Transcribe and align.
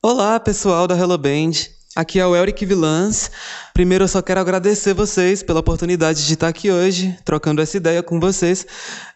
Olá, 0.00 0.38
pessoal 0.38 0.86
da 0.86 0.96
Hello 0.96 1.18
Band. 1.18 1.50
Aqui 1.96 2.20
é 2.20 2.26
o 2.26 2.36
Eric 2.36 2.64
Vilans. 2.64 3.32
Primeiro, 3.74 4.04
eu 4.04 4.08
só 4.08 4.22
quero 4.22 4.38
agradecer 4.38 4.94
vocês 4.94 5.42
pela 5.42 5.58
oportunidade 5.58 6.24
de 6.24 6.34
estar 6.34 6.46
aqui 6.46 6.70
hoje, 6.70 7.18
trocando 7.24 7.60
essa 7.60 7.76
ideia 7.76 8.00
com 8.00 8.20
vocês. 8.20 8.64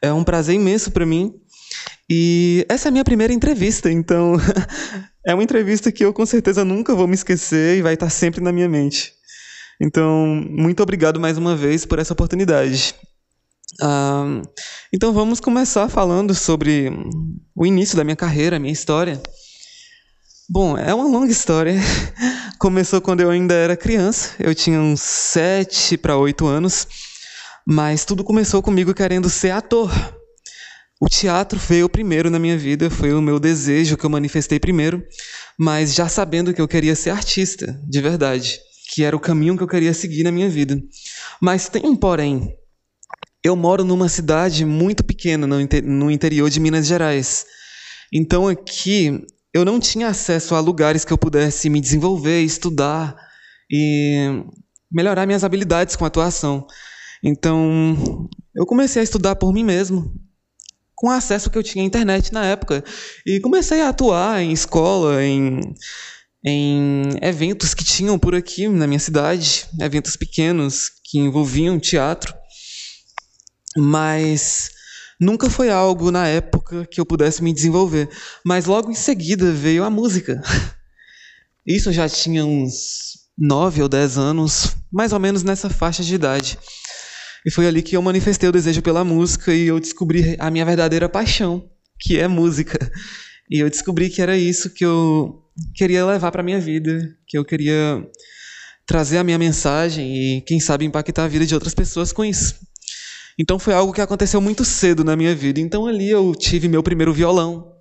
É 0.02 0.12
um 0.12 0.24
prazer 0.24 0.56
imenso 0.56 0.90
para 0.90 1.06
mim. 1.06 1.34
E 2.10 2.66
essa 2.68 2.88
é 2.88 2.90
a 2.90 2.90
minha 2.90 3.04
primeira 3.04 3.32
entrevista, 3.32 3.92
então 3.92 4.34
é 5.24 5.32
uma 5.32 5.44
entrevista 5.44 5.92
que 5.92 6.04
eu 6.04 6.12
com 6.12 6.26
certeza 6.26 6.64
nunca 6.64 6.96
vou 6.96 7.06
me 7.06 7.14
esquecer 7.14 7.78
e 7.78 7.82
vai 7.82 7.94
estar 7.94 8.10
sempre 8.10 8.40
na 8.40 8.50
minha 8.50 8.68
mente. 8.68 9.12
Então, 9.80 10.26
muito 10.50 10.82
obrigado 10.82 11.20
mais 11.20 11.38
uma 11.38 11.54
vez 11.54 11.86
por 11.86 12.00
essa 12.00 12.12
oportunidade. 12.12 12.92
Ah, 13.80 14.42
então, 14.92 15.12
vamos 15.12 15.38
começar 15.38 15.88
falando 15.88 16.34
sobre 16.34 16.90
o 17.54 17.64
início 17.64 17.96
da 17.96 18.02
minha 18.02 18.16
carreira, 18.16 18.56
a 18.56 18.58
minha 18.58 18.72
história. 18.72 19.22
Bom, 20.48 20.76
é 20.76 20.92
uma 20.92 21.06
longa 21.06 21.30
história. 21.30 21.74
Começou 22.58 23.00
quando 23.00 23.20
eu 23.20 23.30
ainda 23.30 23.54
era 23.54 23.76
criança, 23.76 24.34
eu 24.38 24.54
tinha 24.54 24.80
uns 24.80 25.00
7 25.00 25.96
para 25.96 26.16
8 26.16 26.46
anos, 26.46 26.86
mas 27.66 28.04
tudo 28.04 28.24
começou 28.24 28.62
comigo 28.62 28.92
querendo 28.92 29.30
ser 29.30 29.50
ator. 29.50 29.90
O 31.00 31.08
teatro 31.08 31.58
veio 31.58 31.88
primeiro 31.88 32.30
na 32.30 32.38
minha 32.38 32.56
vida, 32.56 32.90
foi 32.90 33.12
o 33.12 33.22
meu 33.22 33.40
desejo 33.40 33.96
que 33.96 34.04
eu 34.04 34.10
manifestei 34.10 34.58
primeiro, 34.60 35.02
mas 35.58 35.94
já 35.94 36.08
sabendo 36.08 36.52
que 36.52 36.60
eu 36.60 36.68
queria 36.68 36.94
ser 36.94 37.10
artista, 37.10 37.80
de 37.88 38.00
verdade, 38.00 38.60
que 38.92 39.02
era 39.02 39.16
o 39.16 39.20
caminho 39.20 39.56
que 39.56 39.62
eu 39.62 39.68
queria 39.68 39.94
seguir 39.94 40.22
na 40.22 40.30
minha 40.30 40.48
vida. 40.48 40.80
Mas 41.40 41.68
tem 41.68 41.86
um 41.86 41.96
porém. 41.96 42.54
Eu 43.44 43.56
moro 43.56 43.84
numa 43.84 44.08
cidade 44.08 44.64
muito 44.64 45.02
pequena 45.02 45.46
no 45.46 46.10
interior 46.10 46.48
de 46.48 46.60
Minas 46.60 46.86
Gerais. 46.86 47.46
Então 48.12 48.46
aqui 48.46 49.24
eu 49.52 49.64
não 49.64 49.78
tinha 49.78 50.08
acesso 50.08 50.54
a 50.54 50.60
lugares 50.60 51.04
que 51.04 51.12
eu 51.12 51.18
pudesse 51.18 51.68
me 51.68 51.80
desenvolver, 51.80 52.40
estudar 52.42 53.14
e 53.70 54.44
melhorar 54.90 55.26
minhas 55.26 55.44
habilidades 55.44 55.94
com 55.96 56.04
atuação. 56.04 56.66
Então, 57.22 58.28
eu 58.54 58.66
comecei 58.66 59.00
a 59.00 59.04
estudar 59.04 59.36
por 59.36 59.52
mim 59.52 59.62
mesmo, 59.62 60.14
com 60.94 61.08
o 61.08 61.10
acesso 61.10 61.50
que 61.50 61.58
eu 61.58 61.62
tinha 61.62 61.84
à 61.84 61.86
internet 61.86 62.32
na 62.32 62.44
época, 62.44 62.82
e 63.26 63.40
comecei 63.40 63.80
a 63.82 63.90
atuar 63.90 64.42
em 64.42 64.52
escola, 64.52 65.22
em, 65.22 65.60
em 66.44 67.02
eventos 67.20 67.74
que 67.74 67.84
tinham 67.84 68.18
por 68.18 68.34
aqui 68.34 68.68
na 68.68 68.86
minha 68.86 68.98
cidade, 68.98 69.66
eventos 69.80 70.16
pequenos 70.16 70.90
que 71.04 71.18
envolviam 71.18 71.78
teatro. 71.78 72.34
Mas 73.76 74.71
Nunca 75.22 75.48
foi 75.48 75.70
algo 75.70 76.10
na 76.10 76.26
época 76.26 76.84
que 76.84 77.00
eu 77.00 77.06
pudesse 77.06 77.44
me 77.44 77.52
desenvolver, 77.52 78.08
mas 78.44 78.64
logo 78.64 78.90
em 78.90 78.94
seguida 78.94 79.52
veio 79.52 79.84
a 79.84 79.88
música. 79.88 80.42
Isso 81.64 81.90
eu 81.90 81.92
já 81.92 82.08
tinha 82.08 82.44
uns 82.44 83.20
nove 83.38 83.80
ou 83.80 83.88
dez 83.88 84.18
anos, 84.18 84.74
mais 84.92 85.12
ou 85.12 85.20
menos 85.20 85.44
nessa 85.44 85.70
faixa 85.70 86.02
de 86.02 86.12
idade. 86.12 86.58
E 87.46 87.52
foi 87.52 87.68
ali 87.68 87.82
que 87.82 87.96
eu 87.96 88.02
manifestei 88.02 88.48
o 88.48 88.52
desejo 88.52 88.82
pela 88.82 89.04
música 89.04 89.54
e 89.54 89.68
eu 89.68 89.78
descobri 89.78 90.34
a 90.40 90.50
minha 90.50 90.64
verdadeira 90.64 91.08
paixão, 91.08 91.70
que 92.00 92.18
é 92.18 92.26
música. 92.26 92.90
E 93.48 93.60
eu 93.60 93.70
descobri 93.70 94.10
que 94.10 94.20
era 94.20 94.36
isso 94.36 94.70
que 94.70 94.84
eu 94.84 95.40
queria 95.76 96.04
levar 96.04 96.32
para 96.32 96.42
minha 96.42 96.58
vida, 96.58 96.98
que 97.28 97.38
eu 97.38 97.44
queria 97.44 98.04
trazer 98.84 99.18
a 99.18 99.24
minha 99.24 99.38
mensagem 99.38 100.16
e 100.16 100.40
quem 100.40 100.58
sabe 100.58 100.84
impactar 100.84 101.26
a 101.26 101.28
vida 101.28 101.46
de 101.46 101.54
outras 101.54 101.74
pessoas 101.74 102.12
com 102.12 102.24
isso. 102.24 102.56
Então 103.38 103.58
foi 103.58 103.74
algo 103.74 103.92
que 103.92 104.00
aconteceu 104.00 104.40
muito 104.40 104.64
cedo 104.64 105.04
na 105.04 105.16
minha 105.16 105.34
vida. 105.34 105.60
Então 105.60 105.86
ali 105.86 106.10
eu 106.10 106.34
tive 106.34 106.68
meu 106.68 106.82
primeiro 106.82 107.12
violão, 107.12 107.72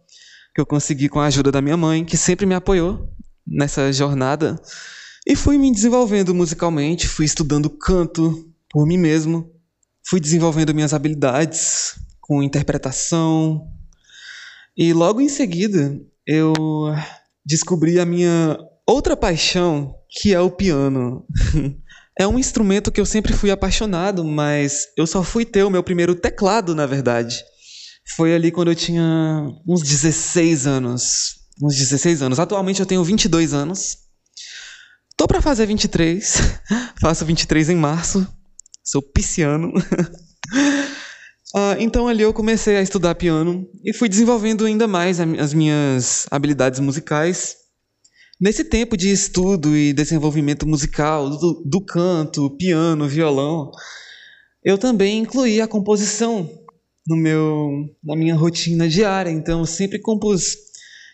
que 0.54 0.62
eu 0.62 0.66
consegui 0.66 1.10
com 1.10 1.20
a 1.20 1.26
ajuda 1.26 1.52
da 1.52 1.62
minha 1.62 1.78
mãe, 1.78 2.06
que 2.06 2.18
sempre 2.18 2.46
me 2.46 2.56
apoiou 2.56 3.10
nessa 3.46 3.92
jornada. 3.92 4.60
E 5.28 5.36
fui 5.36 5.58
me 5.58 5.72
desenvolvendo 5.72 6.34
musicalmente, 6.34 7.08
fui 7.08 7.26
estudando 7.26 7.70
canto 7.70 8.50
por 8.70 8.88
mim 8.88 8.98
mesmo, 8.98 9.52
fui 10.04 10.20
desenvolvendo 10.20 10.74
minhas 10.74 10.94
habilidades 10.94 11.96
com 12.20 12.42
interpretação. 12.42 13.68
E 14.76 14.94
logo 14.94 15.22
em 15.22 15.30
seguida 15.30 16.00
eu 16.26 16.54
descobri 17.46 18.00
a 18.00 18.06
minha 18.06 18.58
outra 18.86 19.16
paixão, 19.16 19.96
que 20.10 20.34
é 20.34 20.40
o 20.40 20.50
piano. 20.50 21.26
É 22.22 22.28
um 22.28 22.38
instrumento 22.38 22.92
que 22.92 23.02
eu 23.02 23.06
sempre 23.06 23.34
fui 23.34 23.50
apaixonado, 23.50 24.24
mas 24.24 24.90
eu 24.96 25.08
só 25.08 25.24
fui 25.24 25.44
ter 25.44 25.64
o 25.64 25.72
meu 25.72 25.82
primeiro 25.82 26.14
teclado, 26.14 26.76
na 26.76 26.86
verdade. 26.86 27.44
Foi 28.16 28.36
ali 28.36 28.52
quando 28.52 28.70
eu 28.70 28.76
tinha 28.76 29.04
uns 29.68 29.82
16 29.82 30.68
anos. 30.68 31.38
Uns 31.60 31.76
16 31.76 32.22
anos. 32.22 32.40
Atualmente 32.40 32.80
eu 32.80 32.86
tenho 32.86 33.04
22 33.04 33.56
anos. 33.56 33.98
Tô 35.18 35.28
para 35.28 35.42
fazer 35.42 35.66
23. 35.66 36.38
Faço 37.02 37.26
23 37.26 37.72
em 37.72 37.76
março. 37.76 38.28
Sou 38.84 39.02
pisciano. 39.02 39.74
ah, 41.56 41.76
então 41.80 42.08
ali 42.08 42.22
eu 42.22 42.34
comecei 42.36 42.78
a 42.78 42.84
estudar 42.84 43.16
piano 43.16 43.68
e 43.84 43.94
fui 43.94 44.08
desenvolvendo 44.08 44.64
ainda 44.64 44.88
mais 44.88 45.20
as 45.20 45.56
minhas 45.56 46.28
habilidades 46.30 46.80
musicais. 46.80 47.61
Nesse 48.42 48.64
tempo 48.64 48.98
de 48.98 49.12
estudo 49.12 49.78
e 49.78 49.94
desenvolvimento 49.94 50.68
musical, 50.68 51.30
do, 51.30 51.62
do 51.64 51.80
canto, 51.80 52.50
piano, 52.58 53.08
violão, 53.08 53.70
eu 54.64 54.80
também 54.80 55.20
incluí 55.20 55.62
a 55.62 55.68
composição 55.68 56.50
no 57.08 57.16
meu, 57.16 57.70
na 58.04 58.16
minha 58.16 58.34
rotina 58.34 58.90
diária. 58.90 59.30
Então, 59.30 59.60
eu 59.60 59.66
sempre 59.68 60.00
compus. 60.00 60.58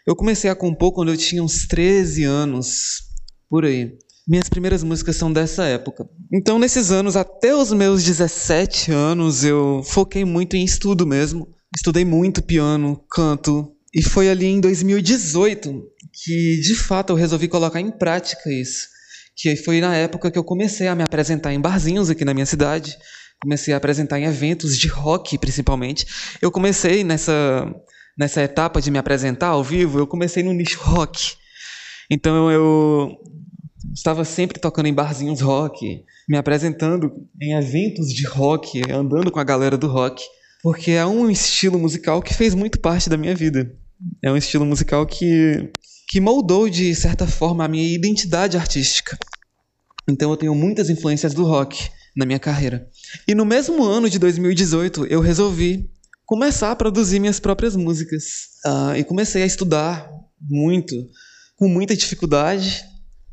Eu 0.05 0.15
comecei 0.15 0.49
a 0.49 0.55
compor 0.55 0.93
quando 0.93 1.11
eu 1.11 1.17
tinha 1.17 1.43
uns 1.43 1.67
13 1.67 2.23
anos, 2.23 3.01
por 3.49 3.65
aí. 3.65 3.97
Minhas 4.25 4.47
primeiras 4.47 4.81
músicas 4.81 5.17
são 5.17 5.31
dessa 5.31 5.65
época. 5.65 6.09
Então, 6.33 6.57
nesses 6.57 6.91
anos, 6.91 7.17
até 7.17 7.53
os 7.53 7.73
meus 7.73 8.05
17 8.05 8.89
anos, 8.93 9.43
eu 9.43 9.81
foquei 9.83 10.23
muito 10.23 10.55
em 10.55 10.63
estudo 10.63 11.05
mesmo. 11.05 11.45
Estudei 11.75 12.05
muito 12.05 12.41
piano, 12.41 13.03
canto. 13.11 13.76
E 13.97 14.03
foi 14.03 14.29
ali 14.29 14.45
em 14.45 14.59
2018 14.61 15.83
que 16.13 16.61
de 16.61 16.75
fato 16.75 17.13
eu 17.13 17.15
resolvi 17.15 17.47
colocar 17.47 17.81
em 17.81 17.89
prática 17.89 18.47
isso. 18.53 18.89
Que 19.35 19.55
foi 19.55 19.81
na 19.81 19.95
época 19.95 20.29
que 20.29 20.37
eu 20.37 20.43
comecei 20.43 20.87
a 20.87 20.93
me 20.93 21.01
apresentar 21.01 21.51
em 21.51 21.59
barzinhos 21.59 22.07
aqui 22.07 22.23
na 22.23 22.31
minha 22.31 22.45
cidade, 22.45 22.95
comecei 23.41 23.73
a 23.73 23.77
apresentar 23.77 24.19
em 24.19 24.25
eventos 24.25 24.77
de 24.77 24.87
rock 24.87 25.39
principalmente. 25.39 26.05
Eu 26.39 26.51
comecei 26.51 27.03
nessa 27.03 27.73
nessa 28.15 28.43
etapa 28.43 28.79
de 28.79 28.91
me 28.91 28.99
apresentar 28.99 29.47
ao 29.47 29.63
vivo, 29.63 29.97
eu 29.97 30.05
comecei 30.05 30.43
no 30.43 30.53
nicho 30.53 30.79
rock. 30.79 31.33
Então 32.07 32.51
eu 32.51 33.17
estava 33.95 34.23
sempre 34.23 34.59
tocando 34.59 34.85
em 34.85 34.93
barzinhos 34.93 35.41
rock, 35.41 36.03
me 36.29 36.37
apresentando 36.37 37.11
em 37.41 37.55
eventos 37.55 38.13
de 38.13 38.27
rock, 38.27 38.79
andando 38.91 39.31
com 39.31 39.39
a 39.39 39.43
galera 39.43 39.75
do 39.75 39.87
rock, 39.87 40.23
porque 40.61 40.91
é 40.91 41.03
um 41.03 41.31
estilo 41.31 41.79
musical 41.79 42.21
que 42.21 42.35
fez 42.35 42.53
muito 42.53 42.79
parte 42.79 43.09
da 43.09 43.17
minha 43.17 43.33
vida. 43.33 43.75
É 44.23 44.31
um 44.31 44.37
estilo 44.37 44.65
musical 44.65 45.05
que 45.05 45.71
que 46.07 46.21
moldou 46.21 46.69
de 46.69 46.95
certa 46.95 47.27
forma 47.27 47.65
a 47.65 47.67
minha 47.67 47.83
identidade 47.83 48.55
artística. 48.55 49.17
Então 50.07 50.31
eu 50.31 50.37
tenho 50.37 50.55
muitas 50.55 50.89
influências 50.89 51.33
do 51.33 51.43
rock 51.43 51.89
na 52.15 52.25
minha 52.25 52.39
carreira. 52.39 52.89
E 53.27 53.35
no 53.35 53.45
mesmo 53.45 53.83
ano 53.83 54.09
de 54.09 54.17
2018 54.17 55.05
eu 55.07 55.19
resolvi 55.19 55.89
começar 56.25 56.71
a 56.71 56.75
produzir 56.75 57.19
minhas 57.19 57.39
próprias 57.39 57.75
músicas. 57.75 58.23
Uh, 58.65 58.95
e 58.95 59.03
comecei 59.03 59.43
a 59.43 59.45
estudar 59.45 60.09
muito, 60.39 60.95
com 61.57 61.67
muita 61.67 61.95
dificuldade, 61.95 62.83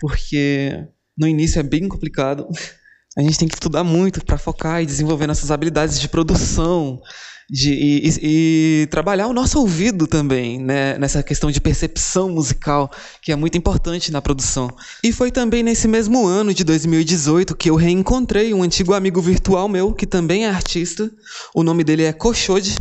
porque 0.01 0.87
no 1.17 1.29
início 1.29 1.61
é 1.61 1.63
bem 1.63 1.89
complicado. 1.89 2.49
A 3.17 3.23
gente 3.23 3.39
tem 3.39 3.49
que 3.49 3.55
estudar 3.55 3.85
muito 3.85 4.25
para 4.25 4.37
focar 4.37 4.83
e 4.83 4.87
desenvolver 4.87 5.27
nossas 5.27 5.51
habilidades 5.51 6.01
de 6.01 6.09
produção, 6.09 7.01
de, 7.49 7.73
e, 7.73 8.09
e, 8.09 8.19
e, 8.23 8.87
trabalhar 8.87 9.27
o 9.27 9.33
nosso 9.33 9.59
ouvido 9.59 10.07
também, 10.07 10.59
né, 10.59 10.99
nessa 10.99 11.23
questão 11.23 11.51
de 11.51 11.61
percepção 11.61 12.31
musical, 12.31 12.91
que 13.21 13.31
é 13.31 13.37
muito 13.37 13.59
importante 13.59 14.11
na 14.11 14.23
produção. 14.23 14.69
E 15.03 15.13
foi 15.13 15.31
também 15.31 15.63
nesse 15.63 15.87
mesmo 15.87 16.27
ano 16.27 16.55
de 16.55 16.65
2018 16.65 17.55
que 17.55 17.71
eu 17.71 17.77
reencontrei 17.77 18.55
um 18.55 18.63
antigo 18.63 18.95
amigo 18.95 19.21
virtual 19.21 19.69
meu, 19.69 19.93
que 19.93 20.07
também 20.07 20.47
é 20.47 20.49
artista. 20.49 21.11
O 21.55 21.63
nome 21.63 21.85
dele 21.85 22.05
é 22.05 22.13
Koshode. 22.13 22.77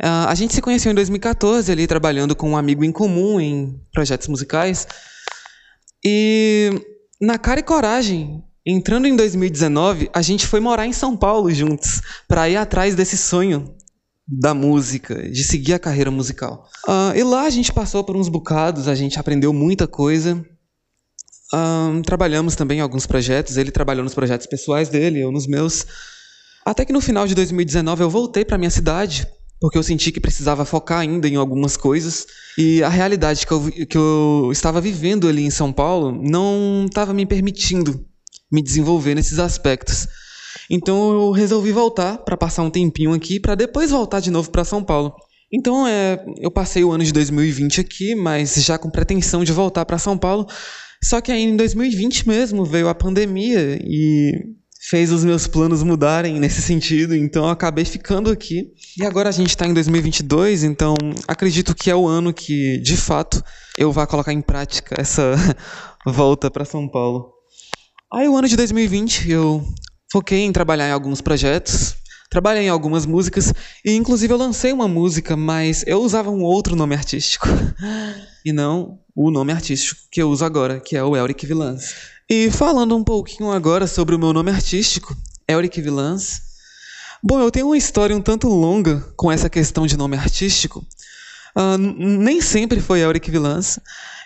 Uh, 0.00 0.28
a 0.28 0.34
gente 0.34 0.54
se 0.54 0.62
conheceu 0.62 0.92
em 0.92 0.94
2014, 0.94 1.70
ali 1.70 1.86
trabalhando 1.86 2.34
com 2.34 2.50
um 2.50 2.56
amigo 2.56 2.84
em 2.84 2.92
comum 2.92 3.40
em 3.40 3.78
projetos 3.92 4.28
musicais. 4.28 4.86
E 6.04 6.70
na 7.20 7.36
cara 7.36 7.60
e 7.60 7.64
coragem, 7.64 8.44
Entrando 8.70 9.06
em 9.08 9.16
2019, 9.16 10.10
a 10.12 10.20
gente 10.20 10.46
foi 10.46 10.60
morar 10.60 10.86
em 10.86 10.92
São 10.92 11.16
Paulo 11.16 11.50
juntos, 11.50 12.02
para 12.28 12.50
ir 12.50 12.56
atrás 12.56 12.94
desse 12.94 13.16
sonho 13.16 13.74
da 14.26 14.52
música, 14.52 15.26
de 15.30 15.42
seguir 15.42 15.72
a 15.72 15.78
carreira 15.78 16.10
musical. 16.10 16.68
Uh, 16.86 17.16
e 17.16 17.22
lá 17.22 17.44
a 17.44 17.50
gente 17.50 17.72
passou 17.72 18.04
por 18.04 18.14
uns 18.14 18.28
bocados, 18.28 18.86
a 18.86 18.94
gente 18.94 19.18
aprendeu 19.18 19.54
muita 19.54 19.86
coisa. 19.86 20.44
Uh, 21.50 22.02
trabalhamos 22.02 22.56
também 22.56 22.80
em 22.80 22.82
alguns 22.82 23.06
projetos, 23.06 23.56
ele 23.56 23.70
trabalhou 23.70 24.04
nos 24.04 24.12
projetos 24.12 24.46
pessoais 24.46 24.90
dele, 24.90 25.20
eu 25.20 25.32
nos 25.32 25.46
meus. 25.46 25.86
Até 26.62 26.84
que 26.84 26.92
no 26.92 27.00
final 27.00 27.26
de 27.26 27.34
2019 27.34 28.02
eu 28.02 28.10
voltei 28.10 28.44
para 28.44 28.58
minha 28.58 28.68
cidade 28.68 29.26
porque 29.58 29.78
eu 29.78 29.82
senti 29.82 30.12
que 30.12 30.20
precisava 30.20 30.64
focar 30.64 31.00
ainda 31.00 31.26
em 31.26 31.34
algumas 31.34 31.76
coisas 31.76 32.26
e 32.56 32.80
a 32.82 32.88
realidade 32.88 33.44
que 33.44 33.52
eu, 33.52 33.70
que 33.88 33.98
eu 33.98 34.50
estava 34.52 34.80
vivendo 34.80 35.26
ali 35.26 35.42
em 35.42 35.50
São 35.50 35.72
Paulo 35.72 36.12
não 36.12 36.86
estava 36.86 37.12
me 37.12 37.26
permitindo 37.26 38.07
me 38.50 38.62
desenvolver 38.62 39.14
nesses 39.14 39.38
aspectos. 39.38 40.06
Então 40.70 41.12
eu 41.12 41.30
resolvi 41.30 41.72
voltar 41.72 42.18
para 42.18 42.36
passar 42.36 42.62
um 42.62 42.70
tempinho 42.70 43.12
aqui 43.12 43.40
para 43.40 43.54
depois 43.54 43.90
voltar 43.90 44.20
de 44.20 44.30
novo 44.30 44.50
para 44.50 44.64
São 44.64 44.82
Paulo. 44.82 45.14
Então 45.52 45.86
é, 45.86 46.22
eu 46.38 46.50
passei 46.50 46.84
o 46.84 46.90
ano 46.90 47.04
de 47.04 47.12
2020 47.12 47.80
aqui, 47.80 48.14
mas 48.14 48.54
já 48.56 48.78
com 48.78 48.90
pretensão 48.90 49.44
de 49.44 49.52
voltar 49.52 49.84
para 49.86 49.98
São 49.98 50.18
Paulo. 50.18 50.46
Só 51.02 51.20
que 51.20 51.32
aí 51.32 51.42
em 51.42 51.56
2020 51.56 52.28
mesmo 52.28 52.64
veio 52.64 52.88
a 52.88 52.94
pandemia 52.94 53.78
e 53.82 54.32
fez 54.88 55.12
os 55.12 55.24
meus 55.24 55.46
planos 55.46 55.82
mudarem 55.82 56.40
nesse 56.40 56.62
sentido, 56.62 57.14
então 57.14 57.44
eu 57.44 57.50
acabei 57.50 57.84
ficando 57.84 58.30
aqui. 58.30 58.72
E 58.96 59.04
agora 59.04 59.28
a 59.28 59.32
gente 59.32 59.50
está 59.50 59.66
em 59.66 59.74
2022, 59.74 60.64
então 60.64 60.94
acredito 61.26 61.74
que 61.74 61.90
é 61.90 61.94
o 61.94 62.06
ano 62.06 62.32
que, 62.32 62.78
de 62.78 62.96
fato, 62.96 63.42
eu 63.76 63.92
vá 63.92 64.06
colocar 64.06 64.32
em 64.32 64.40
prática 64.40 64.94
essa 64.98 65.34
volta 66.06 66.50
para 66.50 66.64
São 66.64 66.88
Paulo. 66.88 67.37
Aí 68.10 68.26
o 68.26 68.34
ano 68.34 68.48
de 68.48 68.56
2020 68.56 69.30
eu 69.30 69.62
foquei 70.10 70.40
em 70.40 70.50
trabalhar 70.50 70.88
em 70.88 70.92
alguns 70.92 71.20
projetos, 71.20 71.94
trabalhei 72.30 72.62
em 72.64 72.70
algumas 72.70 73.04
músicas 73.04 73.52
e 73.84 73.92
inclusive 73.92 74.32
eu 74.32 74.38
lancei 74.38 74.72
uma 74.72 74.88
música, 74.88 75.36
mas 75.36 75.84
eu 75.86 76.00
usava 76.00 76.30
um 76.30 76.42
outro 76.42 76.74
nome 76.74 76.94
artístico 76.94 77.46
e 78.46 78.50
não 78.50 78.98
o 79.14 79.30
nome 79.30 79.52
artístico 79.52 80.00
que 80.10 80.22
eu 80.22 80.30
uso 80.30 80.42
agora, 80.42 80.80
que 80.80 80.96
é 80.96 81.04
o 81.04 81.14
Elric 81.14 81.44
Villans. 81.44 81.94
E 82.30 82.50
falando 82.50 82.96
um 82.96 83.04
pouquinho 83.04 83.50
agora 83.50 83.86
sobre 83.86 84.14
o 84.14 84.18
meu 84.18 84.32
nome 84.32 84.50
artístico, 84.50 85.14
Elric 85.46 85.78
Villans. 85.78 86.40
Bom, 87.22 87.38
eu 87.40 87.50
tenho 87.50 87.66
uma 87.66 87.76
história 87.76 88.16
um 88.16 88.22
tanto 88.22 88.48
longa 88.48 89.04
com 89.16 89.30
essa 89.30 89.50
questão 89.50 89.86
de 89.86 89.98
nome 89.98 90.16
artístico. 90.16 90.82
Uh, 91.54 91.76
nem 91.76 92.40
sempre 92.40 92.80
foi 92.80 93.00
Elric 93.00 93.30
Villans. 93.30 93.78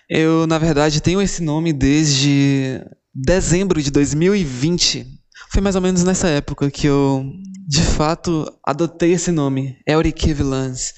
Eu, 0.08 0.46
na 0.46 0.58
verdade, 0.58 1.00
tenho 1.00 1.20
esse 1.20 1.43
nome 1.43 1.73
desde 1.73 2.81
dezembro 3.14 3.82
de 3.82 3.91
2020. 3.91 5.06
Foi 5.50 5.61
mais 5.61 5.76
ou 5.76 5.82
menos 5.82 6.03
nessa 6.03 6.29
época 6.29 6.70
que 6.70 6.87
eu, 6.87 7.25
de 7.69 7.82
fato, 7.82 8.50
adotei 8.64 9.12
esse 9.12 9.31
nome, 9.31 9.76
Elric 9.87 10.32
Villans. 10.32 10.94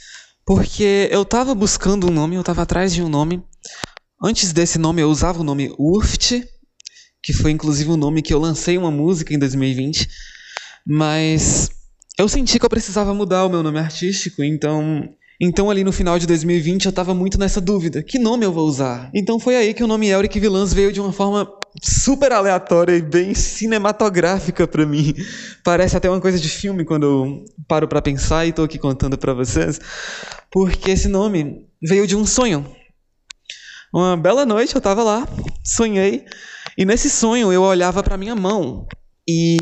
Porque 0.47 1.09
eu 1.11 1.23
estava 1.23 1.55
buscando 1.55 2.09
um 2.09 2.11
nome, 2.11 2.37
eu 2.37 2.41
estava 2.41 2.63
atrás 2.63 2.93
de 2.95 3.03
um 3.03 3.09
nome. 3.09 3.43
Antes 4.23 4.53
desse 4.53 4.79
nome, 4.79 5.03
eu 5.03 5.11
usava 5.11 5.41
o 5.41 5.45
nome 5.45 5.75
Urft, 5.79 6.47
que 7.23 7.33
foi 7.33 7.51
inclusive 7.51 7.91
o 7.91 7.97
nome 7.97 8.23
que 8.23 8.33
eu 8.33 8.39
lancei 8.39 8.77
uma 8.77 8.91
música 8.91 9.35
em 9.35 9.39
2020, 9.39 10.09
mas 10.87 11.71
eu 12.19 12.29
senti 12.29 12.59
que 12.59 12.65
eu 12.65 12.71
precisava 12.71 13.15
mudar 13.15 13.47
o 13.47 13.49
meu 13.49 13.63
nome 13.63 13.79
artístico, 13.79 14.45
então 14.45 15.09
então 15.41 15.69
ali 15.69 15.83
no 15.83 15.93
final 15.93 16.19
de 16.19 16.27
2020 16.27 16.85
eu 16.85 16.91
estava 16.91 17.13
muito 17.13 17.39
nessa 17.39 17.61
dúvida, 17.61 18.03
que 18.03 18.19
nome 18.19 18.45
eu 18.45 18.53
vou 18.53 18.69
usar? 18.69 19.11
Então 19.15 19.41
foi 19.41 19.57
aí 19.57 19.75
que 19.75 19.83
o 19.83 19.87
nome 19.87 20.09
Elric 20.09 20.39
Villans 20.39 20.73
veio 20.73 20.93
de 20.93 21.01
uma 21.01 21.13
forma 21.13 21.51
super 21.83 22.33
aleatória 22.33 22.97
e 22.97 23.03
bem 23.03 23.35
cinematográfica 23.35 24.67
para 24.67 24.87
mim. 24.87 25.15
Parece 25.63 25.97
até 25.97 26.09
uma 26.09 26.21
coisa 26.21 26.39
de 26.39 26.49
filme 26.49 26.85
quando 26.85 27.05
eu 27.05 27.45
paro 27.67 27.89
para 27.89 28.03
pensar 28.03 28.47
e 28.47 28.51
estou 28.51 28.65
aqui 28.65 28.79
contando 28.79 29.19
para 29.19 29.35
vocês, 29.35 29.81
porque 30.51 30.91
esse 30.91 31.09
nome 31.09 31.67
veio 31.83 32.07
de 32.07 32.17
um 32.17 32.27
sonho. 32.27 32.65
Uma 33.93 34.17
bela 34.17 34.45
noite 34.45 34.75
eu 34.75 34.79
estava 34.79 35.03
lá, 35.03 35.29
sonhei 35.65 36.25
e 36.77 36.85
nesse 36.85 37.09
sonho 37.09 37.53
eu 37.53 37.63
olhava 37.63 38.03
para 38.03 38.17
minha 38.17 38.35
mão 38.35 38.87
e 39.29 39.57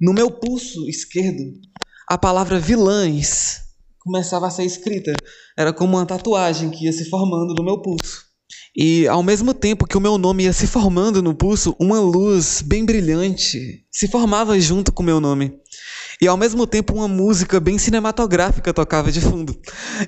no 0.00 0.12
meu 0.12 0.30
pulso 0.30 0.88
esquerdo 0.88 1.60
a 2.08 2.16
palavra 2.16 2.58
vilãs 2.58 3.60
começava 4.00 4.46
a 4.46 4.50
ser 4.50 4.64
escrita. 4.64 5.12
Era 5.56 5.72
como 5.72 5.96
uma 5.96 6.06
tatuagem 6.06 6.70
que 6.70 6.86
ia 6.86 6.92
se 6.92 7.08
formando 7.08 7.54
no 7.54 7.64
meu 7.64 7.80
pulso. 7.80 8.29
E 8.76 9.06
ao 9.08 9.22
mesmo 9.22 9.52
tempo 9.52 9.86
que 9.86 9.96
o 9.96 10.00
meu 10.00 10.16
nome 10.16 10.44
ia 10.44 10.52
se 10.52 10.66
formando 10.66 11.22
no 11.22 11.34
pulso, 11.34 11.74
uma 11.78 12.00
luz 12.00 12.62
bem 12.62 12.84
brilhante 12.84 13.84
se 13.90 14.08
formava 14.08 14.58
junto 14.60 14.92
com 14.92 15.02
o 15.02 15.06
meu 15.06 15.20
nome. 15.20 15.60
E 16.20 16.28
ao 16.28 16.36
mesmo 16.36 16.66
tempo 16.66 16.94
uma 16.94 17.08
música 17.08 17.58
bem 17.58 17.78
cinematográfica 17.78 18.74
tocava 18.74 19.10
de 19.10 19.20
fundo. 19.20 19.58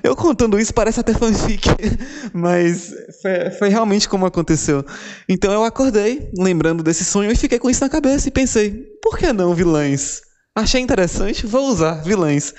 Eu 0.03 0.15
contando 0.15 0.59
isso 0.59 0.73
parece 0.73 0.99
até 0.99 1.13
fanfic, 1.13 1.67
mas 2.31 2.93
foi, 3.21 3.51
foi 3.57 3.69
realmente 3.69 4.07
como 4.07 4.25
aconteceu. 4.25 4.85
Então 5.27 5.51
eu 5.51 5.63
acordei, 5.63 6.29
lembrando 6.37 6.83
desse 6.83 7.03
sonho, 7.03 7.31
e 7.31 7.35
fiquei 7.35 7.57
com 7.57 7.69
isso 7.69 7.81
na 7.81 7.89
cabeça 7.89 8.27
e 8.27 8.31
pensei: 8.31 8.71
por 9.01 9.17
que 9.17 9.33
não 9.33 9.55
vilãs? 9.55 10.21
Achei 10.55 10.81
interessante, 10.81 11.47
vou 11.47 11.67
usar 11.67 12.03
vilãs. 12.03 12.53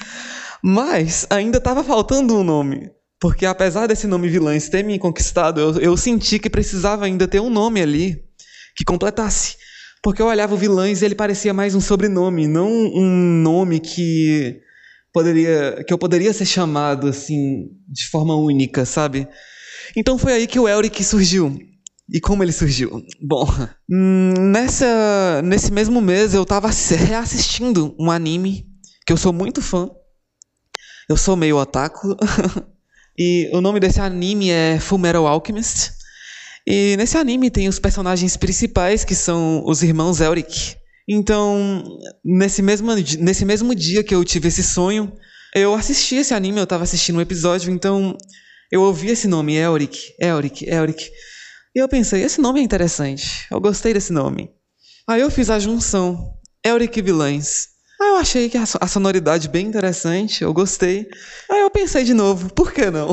Mas 0.61 1.27
ainda 1.31 1.59
estava 1.59 1.85
faltando 1.85 2.37
um 2.37 2.43
nome. 2.43 2.91
Porque 3.21 3.47
apesar 3.47 3.87
desse 3.87 4.07
nome 4.07 4.29
vilãs 4.29 4.69
ter 4.69 4.85
me 4.85 4.99
conquistado, 4.99 5.61
eu, 5.61 5.79
eu 5.81 5.97
senti 5.97 6.39
que 6.39 6.51
precisava 6.51 7.07
ainda 7.07 7.27
ter 7.27 7.41
um 7.41 7.51
nome 7.51 7.81
ali 7.81 8.23
que 8.77 8.85
completasse. 8.85 9.57
Porque 10.03 10.21
eu 10.21 10.27
olhava 10.27 10.55
o 10.55 10.59
Vilães 10.59 11.01
e 11.01 11.05
ele 11.07 11.15
parecia 11.15 11.55
mais 11.55 11.75
um 11.75 11.81
sobrenome, 11.81 12.47
não 12.47 12.69
um 12.69 13.41
nome 13.43 13.81
que 13.81 14.61
poderia 15.11 15.83
que 15.87 15.95
eu 15.95 15.97
poderia 15.97 16.31
ser 16.35 16.45
chamado 16.45 17.07
assim 17.09 17.71
de 17.89 18.07
forma 18.09 18.37
única, 18.37 18.85
sabe? 18.85 19.27
Então 19.97 20.19
foi 20.19 20.35
aí 20.35 20.47
que 20.47 20.61
o 20.61 20.69
Elric 20.69 21.03
surgiu. 21.03 21.59
E 22.13 22.21
como 22.21 22.43
ele 22.43 22.53
surgiu? 22.53 23.03
Bom, 23.23 23.47
nessa 23.89 25.41
nesse 25.43 25.73
mesmo 25.73 26.03
mês 26.03 26.35
eu 26.35 26.43
estava 26.43 26.69
reassistindo 26.69 27.97
um 27.99 28.11
anime 28.11 28.67
que 29.07 29.13
eu 29.13 29.17
sou 29.17 29.33
muito 29.33 29.63
fã. 29.63 29.89
Eu 31.09 31.17
sou 31.17 31.35
meio 31.35 31.57
otaku. 31.57 32.15
e 33.17 33.49
o 33.53 33.61
nome 33.61 33.79
desse 33.79 34.01
anime 34.01 34.51
é 34.51 34.79
Fullmetal 34.81 35.27
Alchemist. 35.27 35.93
E 36.67 36.97
nesse 36.97 37.17
anime 37.17 37.51
tem 37.51 37.69
os 37.69 37.79
personagens 37.79 38.37
principais, 38.37 39.05
que 39.05 39.15
são 39.15 39.63
os 39.67 39.83
irmãos 39.83 40.21
Elric. 40.21 40.77
Então, 41.07 41.85
nesse 42.25 42.63
mesmo, 42.63 42.95
nesse 42.95 43.45
mesmo 43.45 43.75
dia 43.75 44.03
que 44.03 44.15
eu 44.15 44.25
tive 44.25 44.49
esse 44.49 44.63
sonho, 44.63 45.13
eu 45.55 45.75
assisti 45.75 46.17
esse 46.17 46.33
anime, 46.33 46.59
eu 46.59 46.65
estava 46.65 46.83
assistindo 46.83 47.17
um 47.17 47.21
episódio, 47.21 47.71
então 47.71 48.17
eu 48.73 48.83
ouvi 48.83 49.09
esse 49.09 49.29
nome, 49.29 49.55
Elric, 49.55 50.15
Elric, 50.19 50.65
Elric. 50.67 51.11
E 51.77 51.79
eu 51.79 51.89
pensei, 51.89 52.23
esse 52.23 52.41
nome 52.41 52.61
é 52.61 52.63
interessante, 52.63 53.47
eu 53.51 53.61
gostei 53.61 53.93
desse 53.93 54.13
nome. 54.13 54.51
Aí 55.07 55.21
eu 55.21 55.31
fiz 55.31 55.51
a 55.51 55.59
junção, 55.59 56.35
Elric 56.65 57.01
Vilães. 57.03 57.74
Aí 58.05 58.11
eu 58.11 58.17
achei 58.17 58.51
que 58.51 58.59
a 58.59 58.87
sonoridade 58.87 59.49
bem 59.49 59.67
interessante, 59.67 60.45
eu 60.45 60.53
gostei. 60.53 61.09
Aí 61.51 61.63
eu 61.63 61.71
pensei 61.71 62.05
de 62.05 62.13
novo, 62.13 62.53
por 62.53 62.71
que 62.71 62.91
não? 62.91 63.13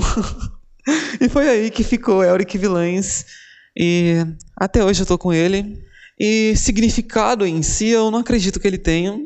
e 1.21 1.29
foi 1.29 1.47
aí 1.47 1.71
que 1.71 1.81
ficou 1.81 2.21
Elric 2.21 2.57
Vilães. 2.57 3.25
E 3.73 4.17
até 4.53 4.83
hoje 4.83 4.99
eu 4.99 5.05
estou 5.05 5.17
com 5.17 5.31
ele. 5.31 5.81
E 6.19 6.57
significado 6.57 7.45
em 7.45 7.63
si, 7.63 7.87
eu 7.87 8.11
não 8.11 8.19
acredito 8.19 8.59
que 8.59 8.67
ele 8.67 8.77
tenha. 8.77 9.17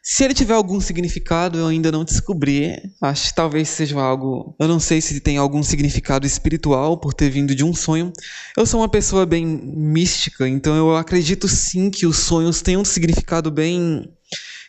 Se 0.00 0.22
ele 0.22 0.32
tiver 0.32 0.54
algum 0.54 0.80
significado, 0.80 1.58
eu 1.58 1.66
ainda 1.66 1.90
não 1.90 2.04
descobri. 2.04 2.80
Acho 3.02 3.30
que 3.30 3.34
talvez 3.34 3.68
seja 3.70 3.98
algo. 4.00 4.54
Eu 4.60 4.68
não 4.68 4.78
sei 4.78 5.00
se 5.00 5.18
tem 5.18 5.38
algum 5.38 5.62
significado 5.64 6.24
espiritual 6.24 6.98
por 6.98 7.12
ter 7.12 7.30
vindo 7.30 7.52
de 7.52 7.64
um 7.64 7.74
sonho. 7.74 8.12
Eu 8.56 8.64
sou 8.64 8.80
uma 8.80 8.88
pessoa 8.88 9.26
bem 9.26 9.44
mística, 9.44 10.48
então 10.48 10.76
eu 10.76 10.96
acredito 10.96 11.48
sim 11.48 11.90
que 11.90 12.06
os 12.06 12.18
sonhos 12.18 12.62
têm 12.62 12.76
um 12.76 12.84
significado 12.84 13.50
bem 13.50 14.08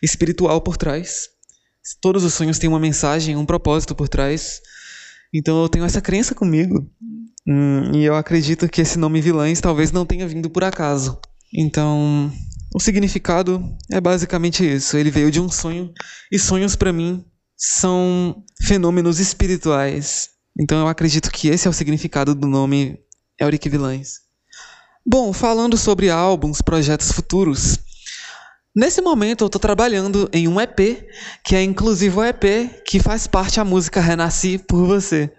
espiritual 0.05 0.61
por 0.61 0.77
trás. 0.77 1.29
Todos 2.01 2.23
os 2.23 2.33
sonhos 2.33 2.57
têm 2.57 2.69
uma 2.69 2.79
mensagem, 2.79 3.35
um 3.35 3.45
propósito 3.45 3.93
por 3.93 4.07
trás. 4.07 4.61
Então 5.33 5.61
eu 5.61 5.69
tenho 5.69 5.85
essa 5.85 6.01
crença 6.01 6.33
comigo. 6.33 6.89
Hum, 7.47 7.91
e 7.93 8.03
eu 8.03 8.15
acredito 8.15 8.67
que 8.67 8.81
esse 8.81 8.97
nome 8.97 9.21
vilãs 9.21 9.61
talvez 9.61 9.91
não 9.91 10.05
tenha 10.05 10.27
vindo 10.27 10.49
por 10.49 10.63
acaso. 10.63 11.19
Então, 11.53 12.31
o 12.73 12.79
significado 12.79 13.63
é 13.91 14.01
basicamente 14.01 14.65
isso. 14.65 14.97
Ele 14.97 15.11
veio 15.11 15.31
de 15.31 15.39
um 15.39 15.49
sonho, 15.49 15.93
e 16.31 16.39
sonhos 16.39 16.75
para 16.75 16.91
mim 16.91 17.23
são 17.55 18.43
fenômenos 18.61 19.19
espirituais. 19.19 20.29
Então 20.59 20.79
eu 20.79 20.87
acredito 20.87 21.31
que 21.31 21.49
esse 21.49 21.67
é 21.67 21.69
o 21.69 21.73
significado 21.73 22.33
do 22.33 22.47
nome 22.47 22.99
Euric 23.39 23.69
Vilães. 23.69 24.25
Bom, 25.05 25.31
falando 25.31 25.77
sobre 25.77 26.09
álbuns, 26.09 26.61
projetos 26.61 27.11
futuros, 27.11 27.77
Nesse 28.75 29.01
momento 29.01 29.45
eu 29.45 29.45
estou 29.45 29.59
trabalhando 29.59 30.29
em 30.33 30.49
um 30.49 30.59
EP, 30.59 31.07
que 31.41 31.55
é 31.55 31.63
inclusive 31.63 32.13
o 32.13 32.21
EP 32.21 32.83
que 32.85 32.99
faz 32.99 33.25
parte 33.25 33.55
da 33.55 33.63
música 33.63 34.01
Renasci 34.01 34.57
por 34.57 34.85
Você. 34.85 35.31